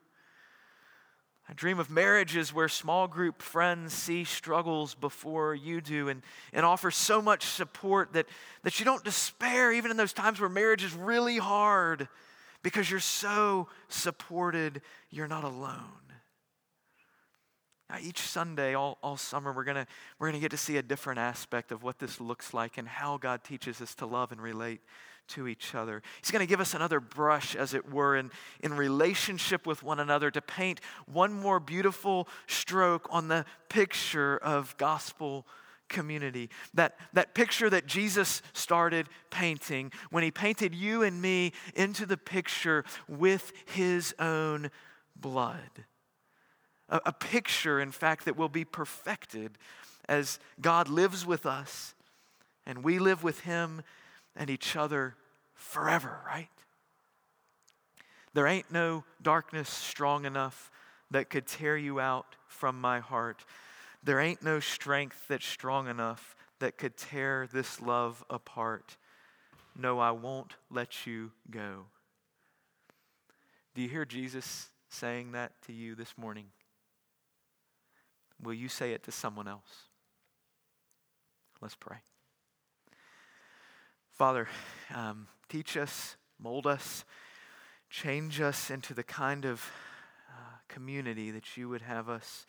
I 1.48 1.52
dream 1.52 1.78
of 1.78 1.90
marriages 1.90 2.54
where 2.54 2.68
small 2.68 3.06
group 3.06 3.42
friends 3.42 3.92
see 3.92 4.24
struggles 4.24 4.94
before 4.94 5.54
you 5.54 5.82
do 5.82 6.08
and, 6.08 6.22
and 6.54 6.64
offer 6.64 6.90
so 6.90 7.20
much 7.20 7.44
support 7.44 8.14
that, 8.14 8.26
that 8.62 8.78
you 8.78 8.86
don't 8.86 9.04
despair, 9.04 9.70
even 9.70 9.90
in 9.90 9.98
those 9.98 10.14
times 10.14 10.40
where 10.40 10.48
marriage 10.48 10.82
is 10.82 10.94
really 10.94 11.36
hard, 11.36 12.08
because 12.62 12.90
you're 12.90 12.98
so 12.98 13.68
supported, 13.88 14.80
you're 15.10 15.28
not 15.28 15.44
alone. 15.44 16.00
Now, 17.90 17.98
each 18.00 18.20
Sunday, 18.20 18.72
all, 18.72 18.96
all 19.02 19.18
summer, 19.18 19.52
we're 19.52 19.64
going 19.64 19.86
we're 20.18 20.28
going 20.28 20.40
to 20.40 20.44
get 20.44 20.50
to 20.52 20.56
see 20.56 20.78
a 20.78 20.82
different 20.82 21.18
aspect 21.18 21.70
of 21.70 21.82
what 21.82 21.98
this 21.98 22.20
looks 22.20 22.54
like 22.54 22.78
and 22.78 22.88
how 22.88 23.18
God 23.18 23.44
teaches 23.44 23.82
us 23.82 23.94
to 23.96 24.06
love 24.06 24.32
and 24.32 24.40
relate 24.40 24.80
to 25.28 25.48
each 25.48 25.74
other. 25.74 26.02
He's 26.20 26.30
going 26.30 26.40
to 26.40 26.48
give 26.48 26.60
us 26.60 26.74
another 26.74 27.00
brush, 27.00 27.56
as 27.56 27.74
it 27.74 27.90
were, 27.90 28.16
in, 28.16 28.30
in 28.60 28.74
relationship 28.74 29.66
with 29.66 29.82
one 29.82 30.00
another 30.00 30.30
to 30.30 30.42
paint 30.42 30.80
one 31.06 31.32
more 31.32 31.60
beautiful 31.60 32.28
stroke 32.46 33.06
on 33.10 33.28
the 33.28 33.44
picture 33.68 34.36
of 34.38 34.76
gospel 34.76 35.46
community. 35.88 36.50
That, 36.74 36.96
that 37.12 37.34
picture 37.34 37.70
that 37.70 37.86
Jesus 37.86 38.42
started 38.52 39.08
painting 39.30 39.92
when 40.10 40.22
he 40.22 40.30
painted 40.30 40.74
you 40.74 41.02
and 41.02 41.20
me 41.20 41.52
into 41.74 42.06
the 42.06 42.16
picture 42.16 42.84
with 43.08 43.52
his 43.66 44.14
own 44.18 44.70
blood. 45.16 45.84
A, 46.88 47.00
a 47.06 47.12
picture, 47.12 47.80
in 47.80 47.92
fact, 47.92 48.24
that 48.24 48.36
will 48.36 48.48
be 48.48 48.64
perfected 48.64 49.58
as 50.08 50.38
God 50.60 50.88
lives 50.88 51.24
with 51.24 51.46
us 51.46 51.94
and 52.66 52.82
we 52.82 52.98
live 52.98 53.22
with 53.22 53.40
him 53.40 53.82
and 54.36 54.50
each 54.50 54.76
other 54.76 55.16
forever, 55.54 56.20
right? 56.26 56.48
There 58.32 58.46
ain't 58.46 58.72
no 58.72 59.04
darkness 59.22 59.70
strong 59.70 60.24
enough 60.24 60.70
that 61.10 61.30
could 61.30 61.46
tear 61.46 61.76
you 61.76 62.00
out 62.00 62.36
from 62.48 62.80
my 62.80 62.98
heart. 63.00 63.44
There 64.02 64.20
ain't 64.20 64.42
no 64.42 64.60
strength 64.60 65.24
that's 65.28 65.46
strong 65.46 65.88
enough 65.88 66.34
that 66.58 66.76
could 66.76 66.96
tear 66.96 67.48
this 67.52 67.80
love 67.80 68.24
apart. 68.28 68.96
No, 69.76 69.98
I 69.98 70.10
won't 70.10 70.54
let 70.70 71.06
you 71.06 71.32
go. 71.50 71.86
Do 73.74 73.82
you 73.82 73.88
hear 73.88 74.04
Jesus 74.04 74.70
saying 74.88 75.32
that 75.32 75.52
to 75.66 75.72
you 75.72 75.94
this 75.94 76.14
morning? 76.16 76.46
Will 78.42 78.54
you 78.54 78.68
say 78.68 78.92
it 78.92 79.02
to 79.04 79.12
someone 79.12 79.48
else? 79.48 79.88
Let's 81.60 81.74
pray. 81.74 81.98
Father, 84.14 84.46
um, 84.94 85.26
teach 85.48 85.76
us, 85.76 86.14
mold 86.38 86.68
us, 86.68 87.04
change 87.90 88.40
us 88.40 88.70
into 88.70 88.94
the 88.94 89.02
kind 89.02 89.44
of 89.44 89.72
uh, 90.30 90.58
community 90.68 91.32
that 91.32 91.56
you 91.56 91.68
would 91.68 91.82
have 91.82 92.08
us 92.08 92.46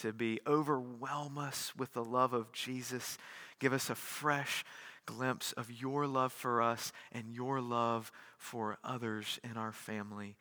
to 0.00 0.14
be. 0.14 0.40
Overwhelm 0.46 1.36
us 1.36 1.74
with 1.76 1.92
the 1.92 2.02
love 2.02 2.32
of 2.32 2.50
Jesus. 2.52 3.18
Give 3.58 3.74
us 3.74 3.90
a 3.90 3.94
fresh 3.94 4.64
glimpse 5.04 5.52
of 5.52 5.70
your 5.70 6.06
love 6.06 6.32
for 6.32 6.62
us 6.62 6.92
and 7.12 7.28
your 7.28 7.60
love 7.60 8.10
for 8.38 8.78
others 8.82 9.38
in 9.44 9.58
our 9.58 9.72
family, 9.72 10.36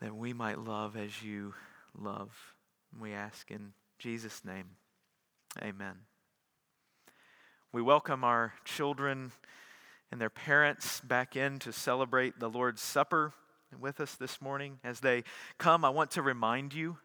that 0.00 0.16
we 0.16 0.32
might 0.32 0.58
love 0.58 0.96
as 0.96 1.22
you 1.22 1.54
love. 1.96 2.54
We 2.98 3.12
ask 3.12 3.52
in 3.52 3.72
Jesus' 4.00 4.44
name. 4.44 4.70
Amen. 5.62 5.94
We 7.70 7.82
welcome 7.82 8.24
our 8.24 8.54
children 8.64 9.30
and 10.10 10.18
their 10.18 10.30
parents 10.30 11.02
back 11.02 11.36
in 11.36 11.58
to 11.58 11.70
celebrate 11.70 12.40
the 12.40 12.48
Lord's 12.48 12.80
Supper 12.80 13.34
with 13.78 14.00
us 14.00 14.14
this 14.14 14.40
morning. 14.40 14.78
As 14.82 15.00
they 15.00 15.22
come, 15.58 15.84
I 15.84 15.90
want 15.90 16.10
to 16.12 16.22
remind 16.22 16.72
you 16.72 16.96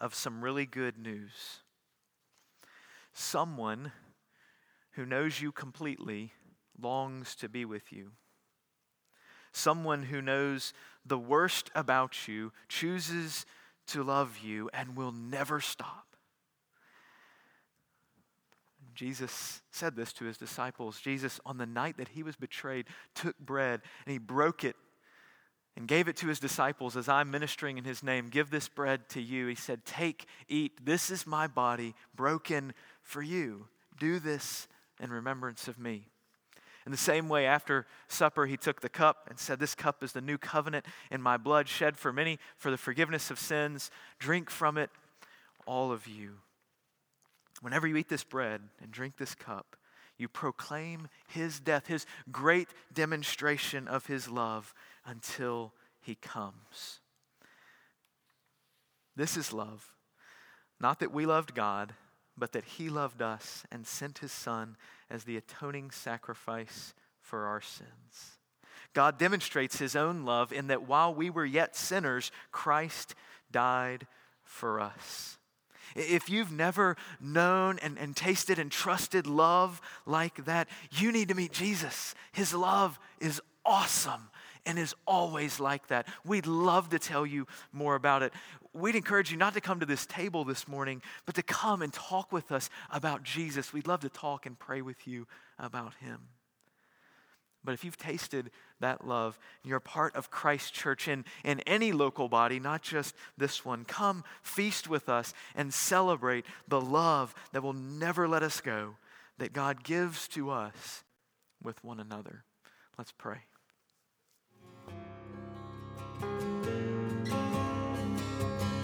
of 0.00 0.16
some 0.16 0.42
really 0.42 0.66
good 0.66 0.98
news. 0.98 1.60
Someone 3.12 3.92
who 4.94 5.06
knows 5.06 5.40
you 5.40 5.52
completely 5.52 6.32
longs 6.82 7.36
to 7.36 7.48
be 7.48 7.64
with 7.64 7.92
you. 7.92 8.10
Someone 9.52 10.02
who 10.02 10.20
knows 10.20 10.72
the 11.04 11.18
worst 11.18 11.70
about 11.72 12.26
you 12.26 12.52
chooses 12.68 13.46
to 13.86 14.02
love 14.02 14.38
you 14.42 14.68
and 14.74 14.96
will 14.96 15.12
never 15.12 15.60
stop. 15.60 16.05
Jesus 18.96 19.62
said 19.70 19.94
this 19.94 20.12
to 20.14 20.24
his 20.24 20.38
disciples. 20.38 21.00
Jesus, 21.00 21.38
on 21.46 21.58
the 21.58 21.66
night 21.66 21.98
that 21.98 22.08
he 22.08 22.22
was 22.22 22.34
betrayed, 22.34 22.86
took 23.14 23.38
bread 23.38 23.82
and 24.04 24.12
he 24.12 24.18
broke 24.18 24.64
it 24.64 24.74
and 25.76 25.86
gave 25.86 26.08
it 26.08 26.16
to 26.16 26.28
his 26.28 26.40
disciples 26.40 26.96
as 26.96 27.08
I'm 27.08 27.30
ministering 27.30 27.76
in 27.76 27.84
his 27.84 28.02
name. 28.02 28.28
Give 28.30 28.50
this 28.50 28.68
bread 28.68 29.08
to 29.10 29.20
you. 29.20 29.46
He 29.46 29.54
said, 29.54 29.84
Take, 29.84 30.26
eat. 30.48 30.84
This 30.84 31.10
is 31.10 31.26
my 31.26 31.46
body 31.46 31.94
broken 32.14 32.72
for 33.02 33.22
you. 33.22 33.68
Do 33.98 34.18
this 34.18 34.66
in 35.00 35.10
remembrance 35.10 35.68
of 35.68 35.78
me. 35.78 36.08
In 36.86 36.92
the 36.92 36.98
same 36.98 37.28
way, 37.28 37.46
after 37.46 37.86
supper, 38.08 38.46
he 38.46 38.56
took 38.56 38.80
the 38.80 38.88
cup 38.88 39.26
and 39.28 39.38
said, 39.38 39.58
This 39.58 39.74
cup 39.74 40.02
is 40.02 40.12
the 40.12 40.20
new 40.20 40.38
covenant 40.38 40.86
in 41.10 41.20
my 41.20 41.36
blood, 41.36 41.68
shed 41.68 41.98
for 41.98 42.12
many 42.12 42.38
for 42.56 42.70
the 42.70 42.78
forgiveness 42.78 43.30
of 43.30 43.38
sins. 43.38 43.90
Drink 44.18 44.48
from 44.48 44.78
it, 44.78 44.88
all 45.66 45.92
of 45.92 46.06
you. 46.06 46.36
Whenever 47.62 47.86
you 47.86 47.96
eat 47.96 48.08
this 48.08 48.24
bread 48.24 48.60
and 48.82 48.90
drink 48.90 49.16
this 49.16 49.34
cup, 49.34 49.76
you 50.18 50.28
proclaim 50.28 51.08
his 51.28 51.60
death, 51.60 51.86
his 51.86 52.06
great 52.32 52.68
demonstration 52.92 53.86
of 53.86 54.06
his 54.06 54.28
love 54.28 54.74
until 55.04 55.72
he 56.00 56.14
comes. 56.14 57.00
This 59.14 59.36
is 59.36 59.52
love. 59.52 59.92
Not 60.80 61.00
that 61.00 61.12
we 61.12 61.26
loved 61.26 61.54
God, 61.54 61.94
but 62.36 62.52
that 62.52 62.64
he 62.64 62.88
loved 62.88 63.22
us 63.22 63.64
and 63.70 63.86
sent 63.86 64.18
his 64.18 64.32
son 64.32 64.76
as 65.10 65.24
the 65.24 65.36
atoning 65.36 65.90
sacrifice 65.90 66.94
for 67.20 67.46
our 67.46 67.60
sins. 67.60 68.38
God 68.92 69.18
demonstrates 69.18 69.78
his 69.78 69.96
own 69.96 70.24
love 70.24 70.52
in 70.52 70.68
that 70.68 70.86
while 70.86 71.14
we 71.14 71.30
were 71.30 71.44
yet 71.44 71.76
sinners, 71.76 72.30
Christ 72.52 73.14
died 73.50 74.06
for 74.44 74.80
us. 74.80 75.38
If 75.94 76.28
you've 76.28 76.52
never 76.52 76.96
known 77.20 77.78
and, 77.80 77.98
and 77.98 78.16
tasted 78.16 78.58
and 78.58 78.70
trusted 78.70 79.26
love 79.26 79.80
like 80.04 80.44
that, 80.44 80.68
you 80.90 81.12
need 81.12 81.28
to 81.28 81.34
meet 81.34 81.52
Jesus. 81.52 82.14
His 82.32 82.52
love 82.52 82.98
is 83.20 83.40
awesome 83.64 84.30
and 84.66 84.78
is 84.78 84.94
always 85.06 85.60
like 85.60 85.86
that. 85.88 86.08
We'd 86.24 86.46
love 86.46 86.90
to 86.90 86.98
tell 86.98 87.24
you 87.24 87.46
more 87.72 87.94
about 87.94 88.22
it. 88.22 88.32
We'd 88.72 88.96
encourage 88.96 89.30
you 89.30 89.36
not 89.38 89.54
to 89.54 89.60
come 89.60 89.80
to 89.80 89.86
this 89.86 90.04
table 90.04 90.44
this 90.44 90.68
morning, 90.68 91.00
but 91.24 91.34
to 91.36 91.42
come 91.42 91.80
and 91.80 91.92
talk 91.92 92.32
with 92.32 92.52
us 92.52 92.68
about 92.90 93.22
Jesus. 93.22 93.72
We'd 93.72 93.86
love 93.86 94.00
to 94.00 94.08
talk 94.08 94.44
and 94.44 94.58
pray 94.58 94.82
with 94.82 95.06
you 95.06 95.26
about 95.58 95.94
him. 95.94 96.20
But 97.66 97.74
if 97.74 97.84
you've 97.84 97.98
tasted 97.98 98.50
that 98.80 99.06
love, 99.06 99.38
you're 99.64 99.80
part 99.80 100.14
of 100.14 100.30
Christ 100.30 100.72
church 100.72 101.08
in, 101.08 101.24
in 101.44 101.60
any 101.60 101.90
local 101.92 102.28
body, 102.28 102.60
not 102.60 102.80
just 102.80 103.14
this 103.36 103.64
one, 103.64 103.84
come 103.84 104.22
feast 104.40 104.88
with 104.88 105.08
us 105.08 105.34
and 105.54 105.74
celebrate 105.74 106.46
the 106.68 106.80
love 106.80 107.34
that 107.52 107.62
will 107.62 107.72
never 107.72 108.28
let 108.28 108.44
us 108.44 108.60
go, 108.60 108.94
that 109.38 109.52
God 109.52 109.82
gives 109.82 110.28
to 110.28 110.48
us 110.50 111.02
with 111.62 111.82
one 111.82 111.98
another. 111.98 112.44
Let's 112.96 113.12
pray. 113.12 113.38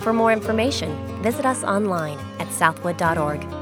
For 0.00 0.12
more 0.12 0.32
information, 0.32 1.22
visit 1.22 1.46
us 1.46 1.62
online 1.62 2.18
at 2.40 2.52
southwood.org. 2.52 3.61